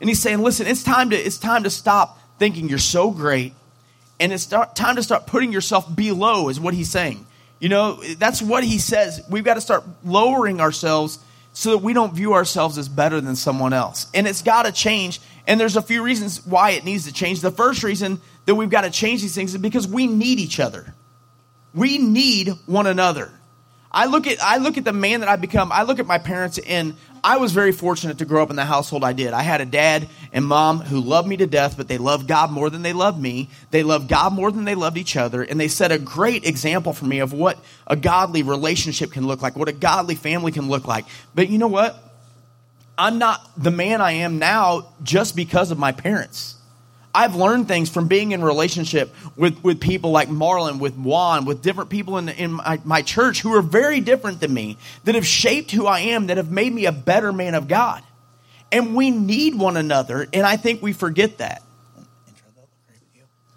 [0.00, 3.52] And he's saying, listen, it's time to, it's time to stop thinking you're so great,
[4.18, 7.24] and it's time to start putting yourself below, is what he's saying.
[7.60, 9.20] You know, that's what he says.
[9.30, 11.20] We've got to start lowering ourselves
[11.52, 14.08] so that we don't view ourselves as better than someone else.
[14.12, 15.20] And it's got to change.
[15.46, 17.42] And there's a few reasons why it needs to change.
[17.42, 20.58] The first reason that we've got to change these things is because we need each
[20.58, 20.94] other.
[21.78, 23.30] We need one another.
[23.90, 25.72] I look at I look at the man that I become.
[25.72, 28.64] I look at my parents and I was very fortunate to grow up in the
[28.64, 29.32] household I did.
[29.32, 32.50] I had a dad and mom who loved me to death, but they loved God
[32.50, 33.48] more than they loved me.
[33.70, 36.92] They loved God more than they loved each other, and they set a great example
[36.92, 40.68] for me of what a godly relationship can look like, what a godly family can
[40.68, 41.06] look like.
[41.34, 41.96] But you know what?
[42.96, 46.57] I'm not the man I am now just because of my parents.
[47.18, 51.62] I've learned things from being in relationship with, with people like Marlon, with Juan, with
[51.62, 55.26] different people in, in my, my church who are very different than me, that have
[55.26, 58.04] shaped who I am, that have made me a better man of God.
[58.70, 61.64] And we need one another, and I think we forget that.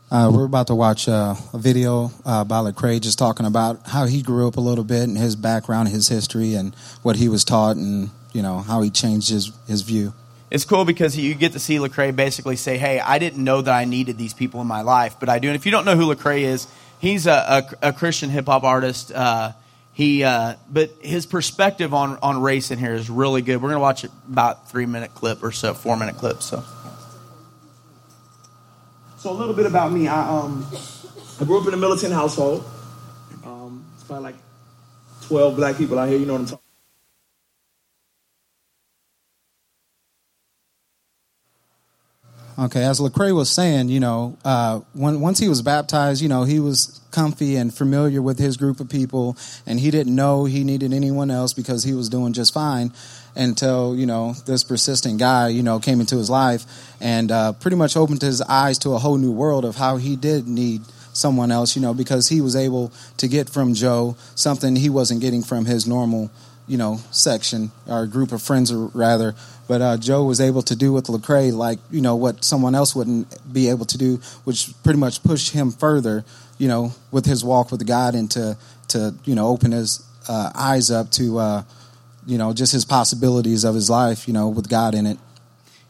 [0.10, 4.08] Uh, we're about to watch uh, a video uh, by Lecrae just talking about how
[4.08, 7.44] he grew up a little bit and his background, his history, and what he was
[7.44, 10.14] taught, and you know how he changed his his view
[10.52, 13.74] it's cool because you get to see Lecrae basically say, "Hey, I didn't know that
[13.74, 15.96] I needed these people in my life, but I do." And if you don't know
[15.96, 16.68] who Lecrae is,
[17.00, 19.14] he's a, a, a Christian hip hop artist.
[19.14, 19.54] Uh,
[19.94, 23.62] he, uh, but his perspective on on race in here is really good.
[23.62, 26.42] We're gonna watch about three minute clip or so, four minute clip.
[26.42, 26.64] So,
[29.18, 30.10] so a little bit about me.
[30.10, 30.68] I um,
[31.40, 32.66] I grew up in a militant household.
[33.46, 34.36] Um, it's probably like
[35.22, 36.18] twelve black people out here.
[36.18, 36.61] You know what I'm talking.
[42.62, 46.44] Okay, as Lecrae was saying, you know, uh, when, once he was baptized, you know,
[46.44, 50.64] he was comfy and familiar with his group of people, and he didn't know he
[50.64, 52.94] needed anyone else because he was doing just fine
[53.36, 56.66] until you know this persistent guy, you know, came into his life
[57.02, 60.16] and uh, pretty much opened his eyes to a whole new world of how he
[60.16, 60.82] did need
[61.14, 65.20] someone else, you know, because he was able to get from Joe something he wasn't
[65.22, 66.30] getting from his normal
[66.72, 69.36] you know, section or group of friends, or rather.
[69.68, 72.96] But uh, Joe was able to do with Lecrae, like you know, what someone else
[72.96, 76.24] wouldn't be able to do, which pretty much pushed him further,
[76.58, 78.58] you know, with his walk with God and to
[78.88, 81.64] to you know open his uh, eyes up to uh,
[82.26, 85.18] you know just his possibilities of his life, you know, with God in it.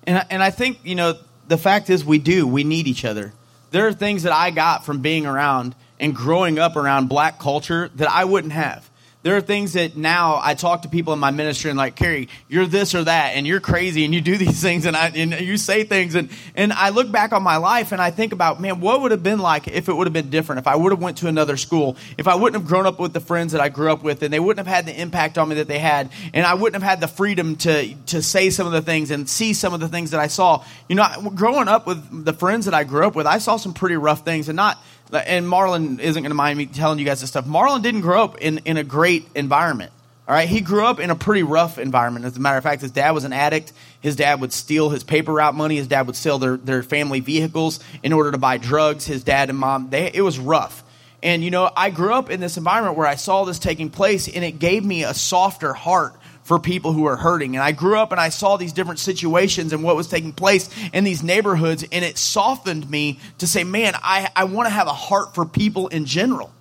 [0.06, 1.14] And and I think you know
[1.48, 3.34] the fact is we do we need each other.
[3.70, 7.92] There are things that I got from being around and growing up around black culture
[7.98, 8.90] that I wouldn't have.
[9.24, 12.28] There are things that now I talk to people in my ministry and like, Kerry,
[12.50, 15.40] you're this or that, and you're crazy, and you do these things, and I and
[15.40, 18.60] you say things, and and I look back on my life and I think about,
[18.60, 20.92] man, what would have been like if it would have been different, if I would
[20.92, 23.62] have went to another school, if I wouldn't have grown up with the friends that
[23.62, 25.80] I grew up with, and they wouldn't have had the impact on me that they
[25.80, 29.12] had, and I wouldn't have had the freedom to to say some of the things
[29.12, 30.64] and see some of the things that I saw.
[30.90, 33.74] You know, growing up with the friends that I grew up with, I saw some
[33.76, 34.82] pretty rough things, and not
[35.14, 37.46] and Marlon isn't going to mind me telling you guys this stuff.
[37.46, 39.92] Marlon didn't grow up in, in a great environment.
[40.28, 42.26] All right, he grew up in a pretty rough environment.
[42.26, 43.74] As a matter of fact, his dad was an addict.
[44.00, 45.76] His dad would steal his paper route money.
[45.76, 49.06] His dad would sell their, their family vehicles in order to buy drugs.
[49.06, 50.84] His dad and mom, they, it was rough.
[51.24, 54.28] And, you know, I grew up in this environment where I saw this taking place,
[54.28, 57.56] and it gave me a softer heart for people who are hurting.
[57.56, 60.70] And I grew up and I saw these different situations and what was taking place
[60.94, 64.88] in these neighborhoods, and it softened me to say, man, I, I want to have
[64.88, 66.52] a heart for people in general.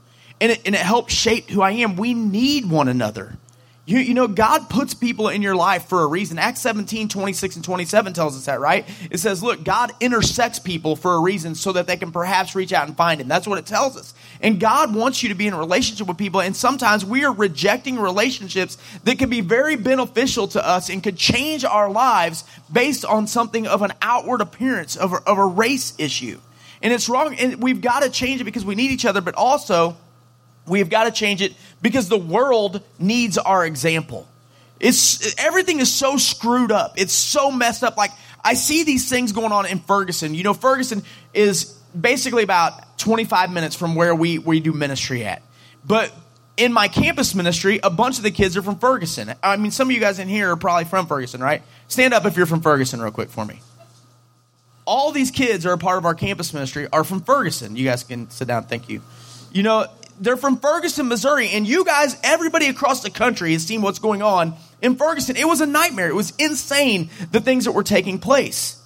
[0.41, 1.97] And it, and it helped shape who I am.
[1.97, 3.37] We need one another.
[3.91, 6.39] You, you know, God puts people in your life for a reason.
[6.39, 8.89] Acts 17, 26 and 27 tells us that, right?
[9.11, 12.73] It says, look, God intersects people for a reason so that they can perhaps reach
[12.73, 13.27] out and find him.
[13.27, 14.15] That's what it tells us.
[14.41, 16.41] And God wants you to be in a relationship with people.
[16.41, 21.17] And sometimes we are rejecting relationships that can be very beneficial to us and could
[21.17, 25.95] change our lives based on something of an outward appearance, of a, of a race
[25.99, 26.39] issue.
[26.81, 27.35] And it's wrong.
[27.35, 29.97] And we've got to change it because we need each other, but also
[30.71, 34.27] We've got to change it because the world needs our example.
[34.79, 36.95] It's everything is so screwed up.
[36.97, 37.97] It's so messed up.
[37.97, 38.13] Like
[38.43, 40.35] I see these things going on in Ferguson.
[40.35, 41.03] You know, Ferguson
[41.35, 41.65] is
[41.99, 45.43] basically about 25 minutes from where we we do ministry at.
[45.85, 46.13] But
[46.57, 49.35] in my campus ministry, a bunch of the kids are from Ferguson.
[49.43, 51.63] I mean, some of you guys in here are probably from Ferguson, right?
[51.89, 53.61] Stand up if you're from Ferguson real quick for me.
[54.85, 57.77] All these kids are a part of our campus ministry are from Ferguson.
[57.77, 58.65] You guys can sit down.
[58.65, 59.03] Thank you.
[59.53, 59.87] You know,
[60.21, 64.23] they're from Ferguson, Missouri, and you guys, everybody across the country has seen what's going
[64.23, 65.37] on in Ferguson.
[65.37, 66.09] It was a nightmare.
[66.09, 68.81] It was insane, the things that were taking place.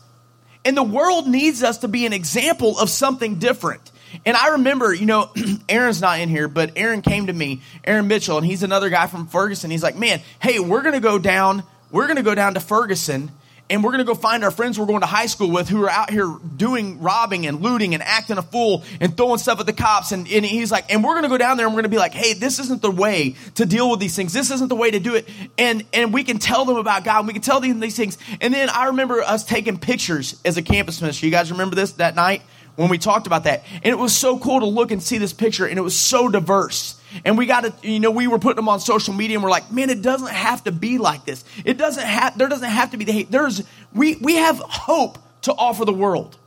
[0.64, 3.90] And the world needs us to be an example of something different.
[4.24, 5.30] And I remember, you know,
[5.68, 9.08] Aaron's not in here, but Aaron came to me, Aaron Mitchell, and he's another guy
[9.08, 9.70] from Ferguson.
[9.70, 12.60] He's like, man, hey, we're going to go down, we're going to go down to
[12.60, 13.30] Ferguson
[13.70, 15.82] and we're going to go find our friends we're going to high school with who
[15.84, 19.66] are out here doing robbing and looting and acting a fool and throwing stuff at
[19.66, 20.12] the cops.
[20.12, 21.96] And, and he's like, and we're going to go down there and we're going to
[21.96, 24.34] be like, hey, this isn't the way to deal with these things.
[24.34, 25.26] This isn't the way to do it.
[25.56, 27.20] And, and we can tell them about God.
[27.20, 28.18] And we can tell them these things.
[28.40, 31.24] And then I remember us taking pictures as a campus minister.
[31.24, 32.42] You guys remember this that night
[32.76, 33.64] when we talked about that?
[33.76, 35.64] And it was so cool to look and see this picture.
[35.64, 37.00] And it was so diverse.
[37.24, 39.50] And we got to, you know, we were putting them on social media and we're
[39.50, 41.44] like, man, it doesn't have to be like this.
[41.64, 43.30] It doesn't have, there doesn't have to be the hate.
[43.30, 46.38] There's, we, we have hope to offer the world.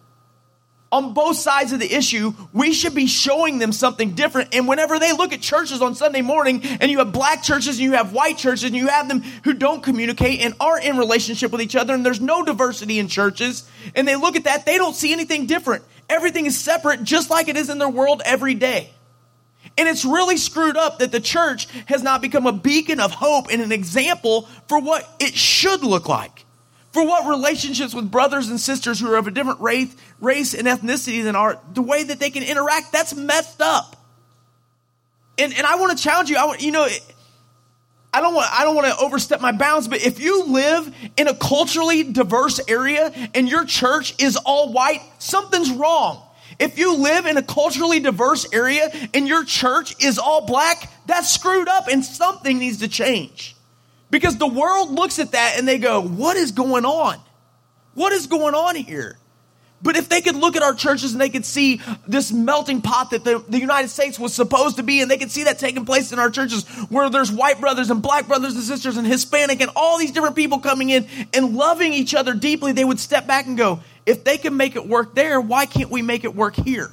[0.89, 4.56] On both sides of the issue, we should be showing them something different.
[4.56, 7.84] And whenever they look at churches on Sunday morning, and you have black churches and
[7.84, 11.51] you have white churches, and you have them who don't communicate and aren't in relationship
[11.51, 14.77] with each other, and there's no diversity in churches, and they look at that, they
[14.77, 15.84] don't see anything different.
[16.10, 18.89] Everything is separate, just like it is in their world every day.
[19.77, 23.47] And it's really screwed up that the church has not become a beacon of hope
[23.51, 26.45] and an example for what it should look like.
[26.93, 30.67] For what relationships with brothers and sisters who are of a different race, race and
[30.67, 33.95] ethnicity than our, the way that they can interact, that's messed up.
[35.37, 36.37] And, and I want to challenge you.
[36.37, 36.87] I want, you know,
[38.13, 41.27] I don't want I don't want to overstep my bounds, but if you live in
[41.27, 46.26] a culturally diverse area and your church is all white, something's wrong.
[46.59, 51.31] If you live in a culturally diverse area and your church is all black, that's
[51.31, 53.55] screwed up and something needs to change.
[54.09, 57.19] Because the world looks at that and they go, What is going on?
[57.93, 59.17] What is going on here?
[59.81, 63.11] But if they could look at our churches and they could see this melting pot
[63.11, 65.85] that the, the, United States was supposed to be, and they could see that taking
[65.85, 69.61] place in our churches where there's white brothers and black brothers and sisters and Hispanic
[69.61, 73.27] and all these different people coming in and loving each other deeply, they would step
[73.27, 76.33] back and go, if they can make it work there, why can't we make it
[76.33, 76.89] work here?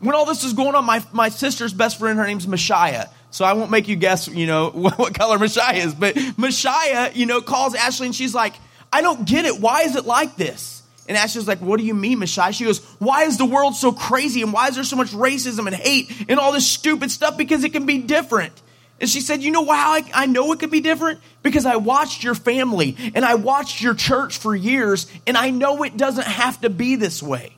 [0.00, 3.06] When all this is going on, my, my sister's best friend, her name's Messiah.
[3.30, 5.94] So I won't make you guess, you know, what, what color Messiah is.
[5.94, 8.52] But Messiah, you know, calls Ashley and she's like,
[8.92, 9.58] I don't get it.
[9.58, 10.82] Why is it like this?
[11.08, 12.52] And Ashley's like, What do you mean, Messiah?
[12.52, 14.42] She goes, Why is the world so crazy?
[14.42, 17.36] And why is there so much racism and hate and all this stupid stuff?
[17.36, 18.52] Because it can be different.
[19.00, 21.20] And she said, You know how I, I know it could be different?
[21.42, 25.82] Because I watched your family and I watched your church for years, and I know
[25.82, 27.56] it doesn't have to be this way.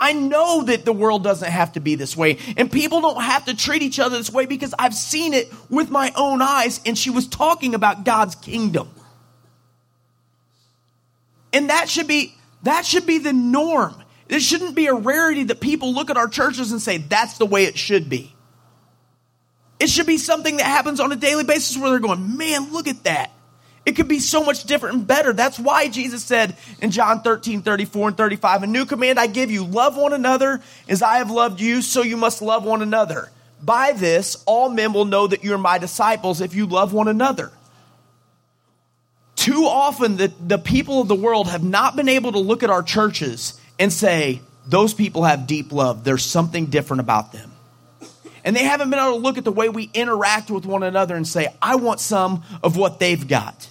[0.00, 3.46] I know that the world doesn't have to be this way, and people don't have
[3.46, 6.80] to treat each other this way because I've seen it with my own eyes.
[6.86, 8.90] And she was talking about God's kingdom.
[11.52, 13.94] And that should be that should be the norm.
[14.28, 17.46] It shouldn't be a rarity that people look at our churches and say that's the
[17.46, 18.34] way it should be.
[19.80, 22.88] It should be something that happens on a daily basis where they're going, "Man, look
[22.88, 23.30] at that."
[23.88, 25.32] It could be so much different and better.
[25.32, 29.50] That's why Jesus said in John 13, 34 and 35, a new command I give
[29.50, 30.60] you, love one another
[30.90, 33.30] as I have loved you, so you must love one another.
[33.62, 37.50] By this, all men will know that you're my disciples if you love one another.
[39.36, 42.68] Too often, the, the people of the world have not been able to look at
[42.68, 46.04] our churches and say, those people have deep love.
[46.04, 47.52] There's something different about them.
[48.48, 51.14] And they haven't been able to look at the way we interact with one another
[51.14, 53.68] and say, I want some of what they've got.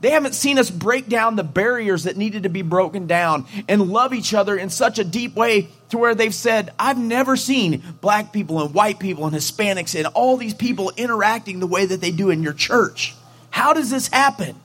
[0.00, 3.82] They haven't seen us break down the barriers that needed to be broken down and
[3.90, 7.82] love each other in such a deep way to where they've said, I've never seen
[8.00, 12.00] black people and white people and Hispanics and all these people interacting the way that
[12.00, 13.14] they do in your church.
[13.50, 14.56] How does this happen?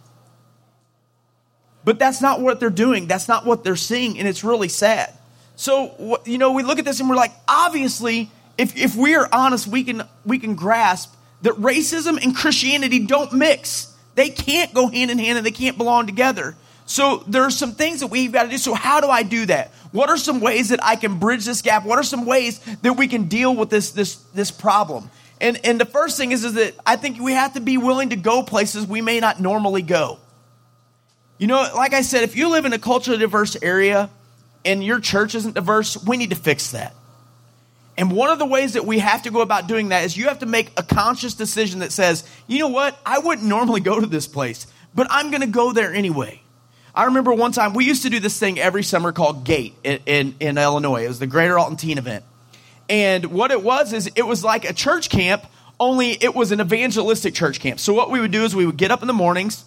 [1.84, 3.08] But that's not what they're doing.
[3.08, 5.14] That's not what they're seeing, and it's really sad.
[5.58, 9.28] So, you know, we look at this and we're like, obviously, if, if we are
[9.32, 13.94] honest, we can, we can grasp that racism and Christianity don't mix.
[14.16, 16.56] They can't go hand in hand and they can't belong together.
[16.86, 18.58] So there are some things that we've got to do.
[18.58, 19.72] So how do I do that?
[19.92, 21.86] What are some ways that I can bridge this gap?
[21.86, 25.10] What are some ways that we can deal with this this this problem?
[25.40, 28.10] And and the first thing is is that I think we have to be willing
[28.10, 30.18] to go places we may not normally go.
[31.38, 34.10] You know, like I said, if you live in a culturally diverse area
[34.66, 36.96] and your church isn't diverse, we need to fix that.
[37.98, 40.28] And one of the ways that we have to go about doing that is you
[40.28, 44.00] have to make a conscious decision that says, you know what, I wouldn't normally go
[44.00, 46.42] to this place, but I'm going to go there anyway.
[46.94, 50.00] I remember one time we used to do this thing every summer called Gate in,
[50.06, 51.06] in, in Illinois.
[51.06, 52.24] It was the Greater Alton Teen event.
[52.90, 55.46] And what it was is it was like a church camp,
[55.80, 57.80] only it was an evangelistic church camp.
[57.80, 59.66] So what we would do is we would get up in the mornings,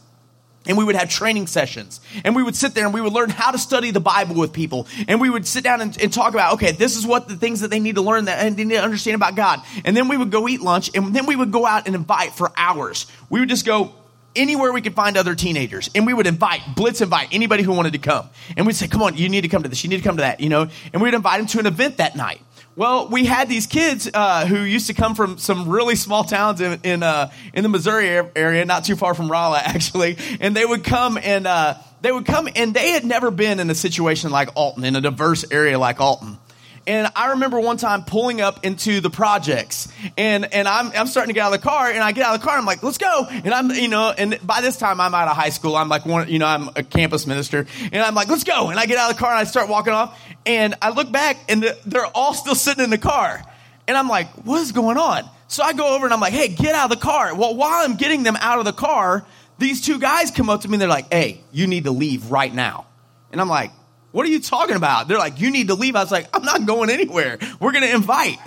[0.66, 2.01] and we would have training sessions.
[2.25, 4.53] And we would sit there and we would learn how to study the bible with
[4.53, 4.87] people.
[5.09, 7.61] And we would sit down and, and, talk about okay this is what the things
[7.61, 9.61] that they need to learn that and they need to understand about god.
[9.85, 12.33] And then we would go eat lunch and then we would go out and invite
[12.33, 13.07] for hours.
[13.31, 13.94] We would just go
[14.37, 17.92] anywhere we could find other teenagers and we would invite blitz invite anybody who wanted
[17.92, 18.29] to come.
[18.57, 20.16] And we'd say come on you need to come to this you need to come
[20.16, 20.68] to that you know?
[20.92, 22.40] And we'd invite them to an event that night
[22.76, 26.61] well, we had these kids uh, who used to come from some really small towns
[26.61, 30.64] in in, uh, in the Missouri area, not too far from Rolla, actually, and they
[30.64, 34.30] would come and uh, they would come and they had never been in a situation
[34.30, 36.38] like Alton, in a diverse area like Alton.
[36.86, 41.28] And I remember one time pulling up into the projects and, and I'm, I'm starting
[41.28, 42.56] to get out of the car and I get out of the car.
[42.56, 43.26] And I'm like, let's go.
[43.28, 45.76] And I'm, you know, and by this time I'm out of high school.
[45.76, 48.70] I'm like one, you know, I'm a campus minister and I'm like, let's go.
[48.70, 51.12] And I get out of the car and I start walking off and I look
[51.12, 53.42] back and they're all still sitting in the car.
[53.86, 55.28] And I'm like, what is going on?
[55.48, 57.34] So I go over and I'm like, hey, get out of the car.
[57.34, 59.26] Well, while I'm getting them out of the car,
[59.58, 62.30] these two guys come up to me and they're like, hey, you need to leave
[62.30, 62.86] right now.
[63.32, 63.72] And I'm like,
[64.12, 65.09] what are you talking about?
[65.09, 65.96] They're like, you need to leave.
[65.96, 67.38] I was like, I'm not going anywhere.
[67.61, 68.38] We're going to invite.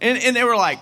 [0.00, 0.78] And, and they were like,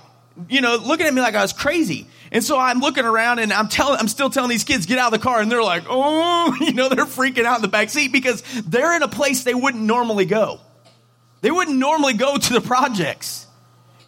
[0.48, 2.07] you know, looking at me like I was crazy.
[2.31, 5.12] And so I'm looking around and I'm telling, I'm still telling these kids, get out
[5.12, 5.40] of the car.
[5.40, 8.94] And they're like, oh, you know, they're freaking out in the back seat because they're
[8.94, 10.61] in a place they wouldn't normally go.
[11.40, 13.46] They wouldn't normally go to the projects.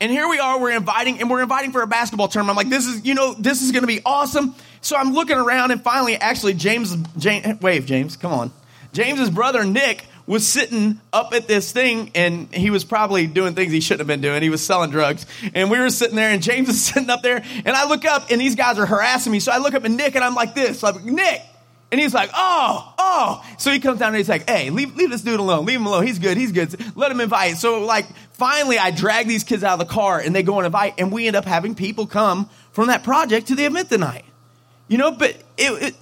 [0.00, 2.58] And here we are, we're inviting, and we're inviting for a basketball tournament.
[2.58, 4.54] I'm like, this is, you know, this is going to be awesome.
[4.80, 8.50] So I'm looking around and finally, actually, James, James, wave, James, come on.
[8.92, 13.72] James's brother, Nick, was sitting up at this thing and he was probably doing things
[13.72, 14.42] he shouldn't have been doing.
[14.42, 15.26] He was selling drugs.
[15.54, 18.30] And we were sitting there and James is sitting up there and I look up
[18.30, 19.40] and these guys are harassing me.
[19.40, 21.42] So I look up at Nick and I'm like this, I'm like, Nick.
[21.90, 23.44] And he's like, oh, oh.
[23.58, 25.66] So he comes down and he's like, hey, leave, leave this dude alone.
[25.66, 26.06] Leave him alone.
[26.06, 26.36] He's good.
[26.36, 26.76] He's good.
[26.96, 27.56] Let him invite.
[27.56, 30.66] So like, finally I drag these kids out of the car and they go and
[30.66, 34.24] invite and we end up having people come from that project to the event tonight.
[34.86, 35.96] You know, but it, it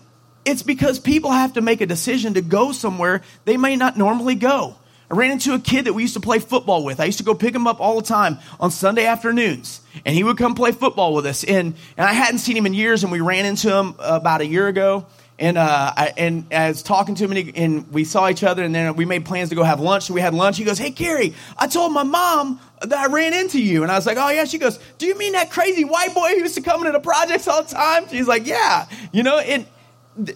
[0.49, 4.35] it's because people have to make a decision to go somewhere they may not normally
[4.35, 4.77] go.
[5.11, 7.01] I ran into a kid that we used to play football with.
[7.01, 10.23] I used to go pick him up all the time on Sunday afternoons, and he
[10.25, 11.45] would come play football with us.
[11.45, 14.47] And, and I hadn't seen him in years, and we ran into him about a
[14.47, 15.07] year ago.
[15.39, 18.43] And uh, I, and I was talking to him, and, he, and, we saw each
[18.43, 20.05] other, and then we made plans to go have lunch.
[20.05, 20.57] So we had lunch.
[20.57, 23.95] He goes, "Hey, Kerry, I told my mom that I ran into you," and I
[23.95, 26.57] was like, "Oh yeah." She goes, "Do you mean that crazy white boy who used
[26.57, 29.65] to come into the projects all the time?" She's like, "Yeah." You know, and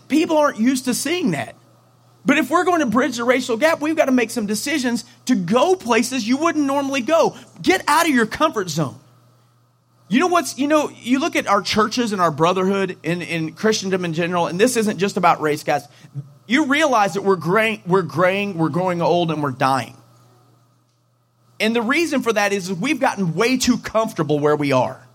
[0.09, 1.57] people aren't used to seeing that.
[2.25, 5.05] But if we're going to bridge the racial gap, we've got to make some decisions
[5.27, 7.37] to go places you wouldn't normally go.
[7.61, 8.99] Get out of your comfort zone.
[10.09, 13.55] You know what's, you know, you look at our churches and our brotherhood and in
[13.55, 15.89] Christendom in general, and this isn't just about race, guys.
[16.47, 19.97] You realize that we're graying, we're graying, we're growing old, and we're dying.
[21.59, 25.07] And the reason for that is we've gotten way too comfortable where we are.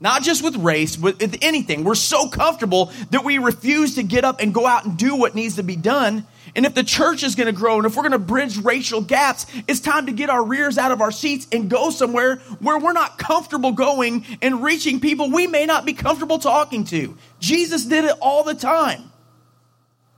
[0.00, 1.84] Not just with race, but with anything.
[1.84, 5.34] We're so comfortable that we refuse to get up and go out and do what
[5.34, 6.26] needs to be done.
[6.56, 9.02] And if the church is going to grow and if we're going to bridge racial
[9.02, 12.78] gaps, it's time to get our rears out of our seats and go somewhere where
[12.78, 17.16] we're not comfortable going and reaching people we may not be comfortable talking to.
[17.38, 19.12] Jesus did it all the time.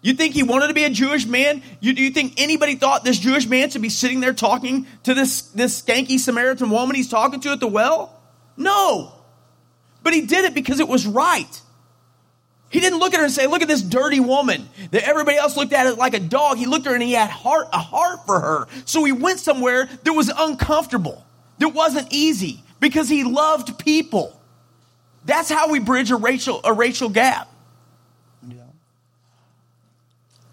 [0.00, 1.62] You think he wanted to be a Jewish man?
[1.80, 5.14] You, do you think anybody thought this Jewish man should be sitting there talking to
[5.14, 8.20] this, this skanky Samaritan woman he's talking to at the well?
[8.56, 9.12] No.
[10.02, 11.60] But he did it because it was right.
[12.72, 14.68] He didn't look at her and say, Look at this dirty woman.
[14.92, 16.56] That everybody else looked at it like a dog.
[16.56, 18.66] He looked at her and he had heart, a heart for her.
[18.86, 21.24] So he went somewhere that was uncomfortable,
[21.58, 24.40] that wasn't easy, because he loved people.
[25.24, 27.51] That's how we bridge a racial, a racial gap.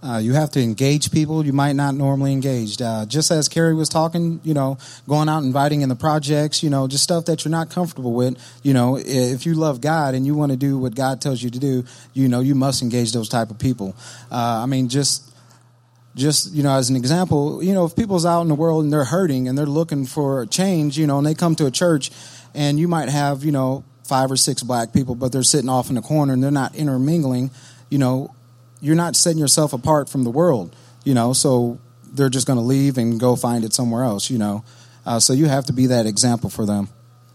[0.02, 2.82] Uh, you have to engage people you might not normally engage.
[2.82, 4.78] Uh, just as Kerry was talking, you know,
[5.10, 8.38] going out inviting in the projects, you know, just stuff that you're not comfortable with.
[8.64, 11.50] You know, if you love God and you want to do what God tells you
[11.50, 11.84] to do,
[12.14, 13.94] you know, you must engage those type of people.
[14.32, 15.30] Uh, I mean, just
[16.16, 18.92] just you know as an example you know if people's out in the world and
[18.92, 22.10] they're hurting and they're looking for change you know and they come to a church
[22.56, 25.88] and you might have you know five or six black people but they're sitting off
[25.90, 27.52] in the corner and they're not intermingling
[27.90, 28.34] you know
[28.82, 31.34] you're not setting yourself apart from the world, you know.
[31.34, 31.80] So
[32.12, 34.64] they're just going to leave and go find it somewhere else, you know.
[35.06, 36.90] Uh, so you have to be that example for them.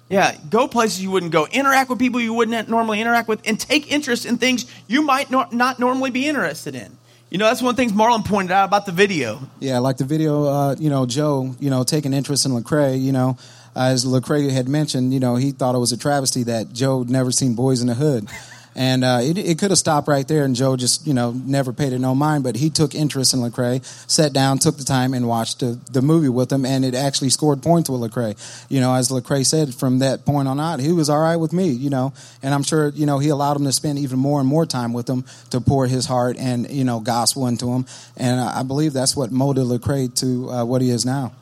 [0.09, 3.59] Yeah, go places you wouldn't go, interact with people you wouldn't normally interact with, and
[3.59, 6.97] take interest in things you might not, not normally be interested in.
[7.30, 9.40] You know, that's one of the things Marlon pointed out about the video.
[9.59, 13.12] Yeah, like the video, uh, you know, Joe, you know, taking interest in Lecrae, you
[13.12, 13.38] know,
[13.74, 17.03] uh, as Lecrae had mentioned, you know, he thought it was a travesty that Joe
[17.03, 18.28] never seen Boys in the Hood.
[18.75, 21.72] And uh, it, it could have stopped right there, and Joe just, you know, never
[21.72, 22.45] paid it no mind.
[22.45, 26.03] But he took interest in Lecrae, sat down, took the time, and watched the, the
[26.03, 28.37] movie with him, and it actually scored points with Lecrae.
[28.68, 31.53] You know, as Lecrae said, from that point on out, he was all right with
[31.53, 31.68] me.
[31.68, 32.12] You know,
[32.43, 34.93] and I'm sure, you know, he allowed him to spend even more and more time
[34.93, 37.87] with him to pour his heart and you know gospel into him.
[38.16, 41.33] And I believe that's what molded Lecrae to uh, what he is now.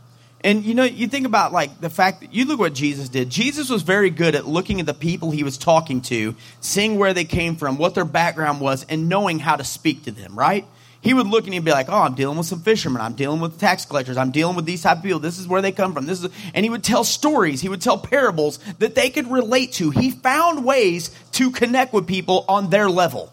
[0.44, 3.30] And you know, you think about like the fact that you look what Jesus did.
[3.30, 7.14] Jesus was very good at looking at the people he was talking to, seeing where
[7.14, 10.66] they came from, what their background was, and knowing how to speak to them, right?
[11.00, 13.02] He would look and he'd be like, "Oh, I'm dealing with some fishermen.
[13.02, 14.16] I'm dealing with tax collectors.
[14.16, 15.20] I'm dealing with these type of people.
[15.20, 16.06] This is where they come from.
[16.06, 17.60] This is," and he would tell stories.
[17.60, 19.90] He would tell parables that they could relate to.
[19.90, 23.32] He found ways to connect with people on their level.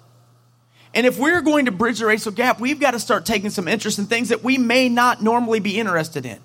[0.96, 3.68] And if we're going to bridge the racial gap, we've got to start taking some
[3.68, 6.40] interest in things that we may not normally be interested in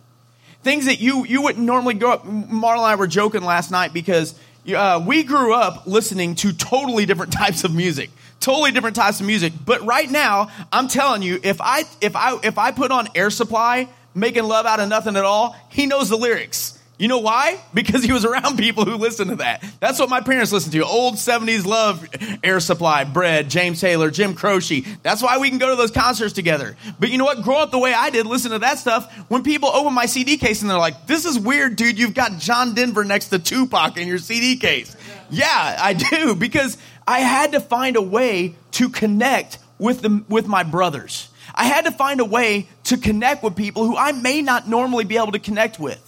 [0.65, 2.27] things that you you wouldn't normally go up.
[2.27, 4.35] Marlon and I were joking last night because
[4.75, 8.11] uh, we grew up listening to totally different types of music,
[8.41, 9.53] totally different types of music.
[9.65, 13.31] But right now, I'm telling you, if I if I if I put on Air
[13.31, 16.79] Supply, making love out of nothing at all, he knows the lyrics.
[16.97, 17.61] You know why?
[17.73, 19.65] Because he was around people who listened to that.
[19.81, 20.85] That's what my parents listened to.
[20.85, 22.09] Old 70s love,
[22.45, 24.83] Air Supply, Bread, James Taylor, Jim Croce.
[25.03, 26.77] That's why we can go to those concerts together.
[27.01, 27.43] But you know what?
[27.43, 30.37] Grow up the way I did, listen to that stuff, when people open my CD
[30.37, 31.99] case and they're like, this is weird, dude.
[31.99, 34.97] You've got John Denver next to Tupac in your CD case.
[35.31, 36.37] Yeah, I do.
[36.37, 36.79] Because
[37.09, 41.29] I had to find a way to connect with, the, with my brothers.
[41.55, 45.05] I had to find a way to connect with people who I may not normally
[45.05, 46.04] be able to connect with.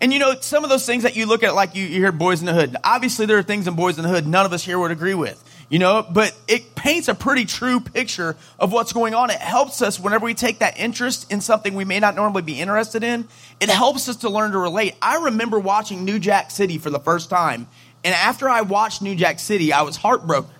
[0.00, 2.12] And you know, some of those things that you look at, like you, you hear
[2.12, 2.76] Boys in the Hood.
[2.84, 5.14] Obviously, there are things in Boys in the Hood none of us here would agree
[5.14, 9.30] with, you know, but it paints a pretty true picture of what's going on.
[9.30, 12.60] It helps us whenever we take that interest in something we may not normally be
[12.60, 13.26] interested in.
[13.58, 14.94] It helps us to learn to relate.
[15.00, 17.66] I remember watching New Jack City for the first time,
[18.04, 20.54] and after I watched New Jack City, I was heartbroken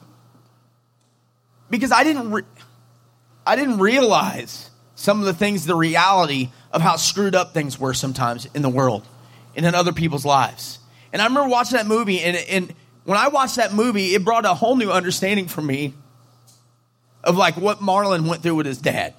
[1.68, 2.42] because I didn't, re-
[3.46, 7.92] I didn't realize some of the things, the reality of how screwed up things were
[7.92, 9.06] sometimes in the world
[9.56, 10.78] and in other people's lives.
[11.12, 14.44] And I remember watching that movie, and, and when I watched that movie, it brought
[14.44, 15.94] a whole new understanding for me
[17.24, 19.14] of like what Marlon went through with his dad.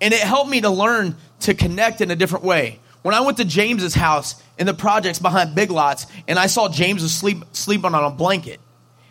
[0.00, 2.80] And it helped me to learn to connect in a different way.
[3.02, 6.68] When I went to James's house in the projects behind Big Lots, and I saw
[6.68, 8.60] James asleep sleeping on a blanket,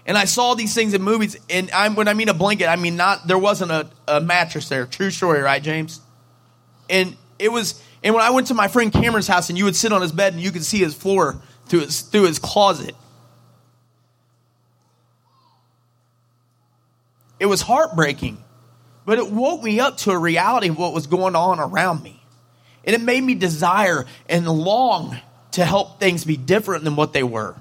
[0.05, 2.75] and I saw these things in movies, and I'm, when I mean a blanket, I
[2.75, 4.85] mean not there wasn't a, a mattress there.
[4.85, 6.01] True story, right, James?
[6.89, 9.75] And it was and when I went to my friend Cameron's house and you would
[9.75, 12.95] sit on his bed and you could see his floor through his, through his closet,
[17.39, 18.37] it was heartbreaking.
[19.05, 22.21] But it woke me up to a reality of what was going on around me.
[22.83, 25.17] And it made me desire and long
[25.53, 27.55] to help things be different than what they were.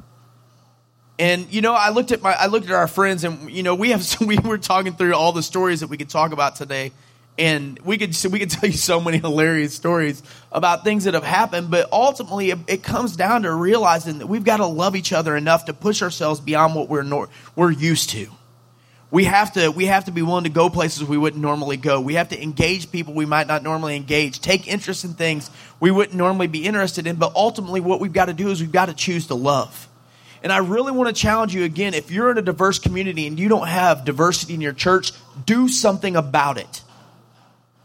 [1.19, 3.75] And you know, I looked at my I looked at our friends, and you know,
[3.75, 6.93] we have we were talking through all the stories that we could talk about today,
[7.39, 10.23] and we could we could tell you so many hilarious stories
[10.53, 11.71] about things that have happened.
[11.71, 15.37] But ultimately, it, it comes down to realizing that we've got to love each other
[15.37, 18.29] enough to push ourselves beyond what we're nor, we're used to.
[19.11, 22.01] We have to we have to be willing to go places we wouldn't normally go.
[22.01, 24.41] We have to engage people we might not normally engage.
[24.41, 27.17] Take interest in things we wouldn't normally be interested in.
[27.17, 29.89] But ultimately, what we've got to do is we've got to choose to love.
[30.43, 33.39] And I really want to challenge you again if you're in a diverse community and
[33.39, 35.13] you don't have diversity in your church,
[35.47, 36.83] do something about it.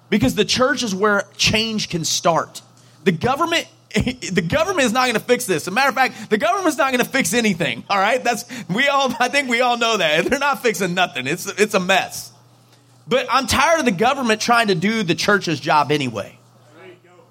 [0.10, 2.62] Because the church is where change can start.
[3.04, 5.64] The government the government is not going to fix this.
[5.64, 7.84] As a matter of fact, the government's not going to fix anything.
[7.90, 9.12] All right, that's we all.
[9.20, 11.26] I think we all know that they're not fixing nothing.
[11.26, 12.32] It's it's a mess.
[13.08, 16.38] But I'm tired of the government trying to do the church's job anyway.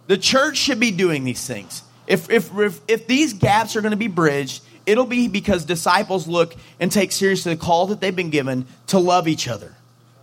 [0.08, 1.82] The church should be doing these things.
[2.08, 6.26] If if if, if these gaps are going to be bridged, it'll be because disciples
[6.26, 9.76] look and take seriously the call that they've been given to love each other,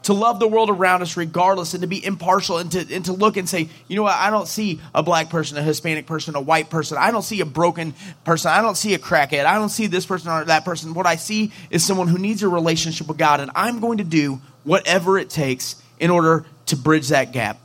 [0.06, 3.14] to love the world around us regardless, and to be impartial and to, and to
[3.14, 6.36] look and say, you know what, I don't see a black person, a Hispanic person,
[6.36, 6.98] a white person.
[7.00, 8.52] I don't see a broken person.
[8.52, 9.46] I don't see a crackhead.
[9.46, 10.94] I don't see this person or that person.
[10.94, 14.04] What I see is someone who needs a relationship with God, and I'm going to
[14.04, 17.60] do whatever it takes in order to bridge that gap.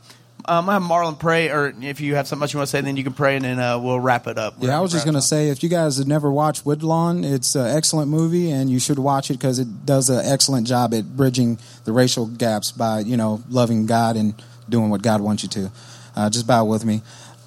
[0.47, 2.81] Um, I have Marlon pray, or if you have something else you want to say,
[2.81, 4.55] then you can pray, and then uh, we'll wrap it up.
[4.59, 7.55] Yeah, I was just going to say, if you guys have never watched Woodlawn, it's
[7.55, 11.15] an excellent movie, and you should watch it because it does an excellent job at
[11.15, 14.33] bridging the racial gaps by you know loving God and
[14.69, 15.71] doing what God wants you to.
[16.15, 17.01] Uh, just bow with me.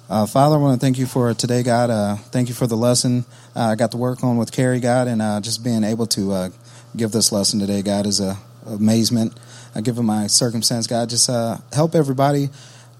[0.09, 1.89] Uh, Father, I want to thank you for today, God.
[1.89, 3.25] Uh, thank you for the lesson
[3.55, 6.31] uh, I got to work on with Kerry, God, and uh, just being able to
[6.31, 6.49] uh,
[6.95, 8.37] give this lesson today, God, is a
[8.67, 9.37] amazement.
[9.75, 11.09] I give him my circumstance, God.
[11.09, 12.49] Just help everybody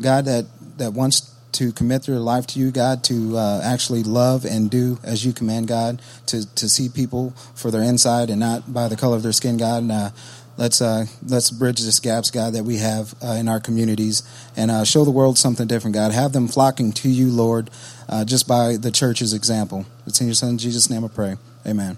[0.01, 0.45] God, that,
[0.77, 4.99] that wants to commit their life to you, God, to uh, actually love and do
[5.03, 8.97] as you command, God, to, to see people for their inside and not by the
[8.97, 9.83] color of their skin, God.
[9.83, 10.09] And, uh,
[10.57, 14.23] let's uh, let's bridge this gaps, God, that we have uh, in our communities,
[14.55, 16.11] and uh, show the world something different, God.
[16.11, 17.69] Have them flocking to you, Lord,
[18.07, 19.85] uh, just by the church's example.
[20.05, 21.37] It's in your Son Jesus' name I pray.
[21.65, 21.97] Amen.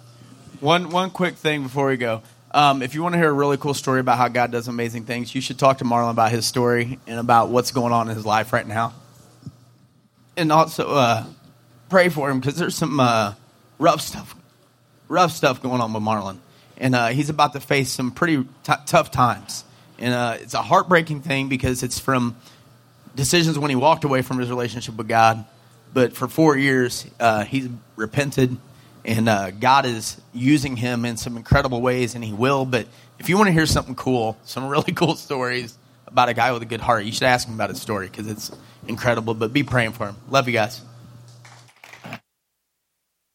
[0.60, 2.22] One one quick thing before we go.
[2.58, 5.04] Um, if you want to hear a really cool story about how God does amazing
[5.04, 8.16] things, you should talk to Marlon about his story and about what's going on in
[8.16, 8.96] his life right now.
[10.36, 11.24] And also uh,
[11.88, 13.36] pray for him because there's some uh,
[13.78, 14.36] rough stuff,
[15.08, 16.40] rough stuff going on with Marlon,
[16.80, 19.64] and uh, he's about to face some pretty t- tough times.
[20.00, 22.38] And uh, it's a heartbreaking thing because it's from
[23.14, 25.46] decisions when he walked away from his relationship with God.
[25.94, 28.58] But for four years, uh, he's repented
[29.08, 32.66] and uh, God is using him in some incredible ways, and He will.
[32.66, 32.88] But
[33.18, 36.62] if you want to hear something cool, some really cool stories about a guy with
[36.62, 38.52] a good heart, you should ask him about his story because it's
[38.88, 39.34] incredible.
[39.34, 40.18] But be praying for him.
[40.30, 40.82] Love you guys.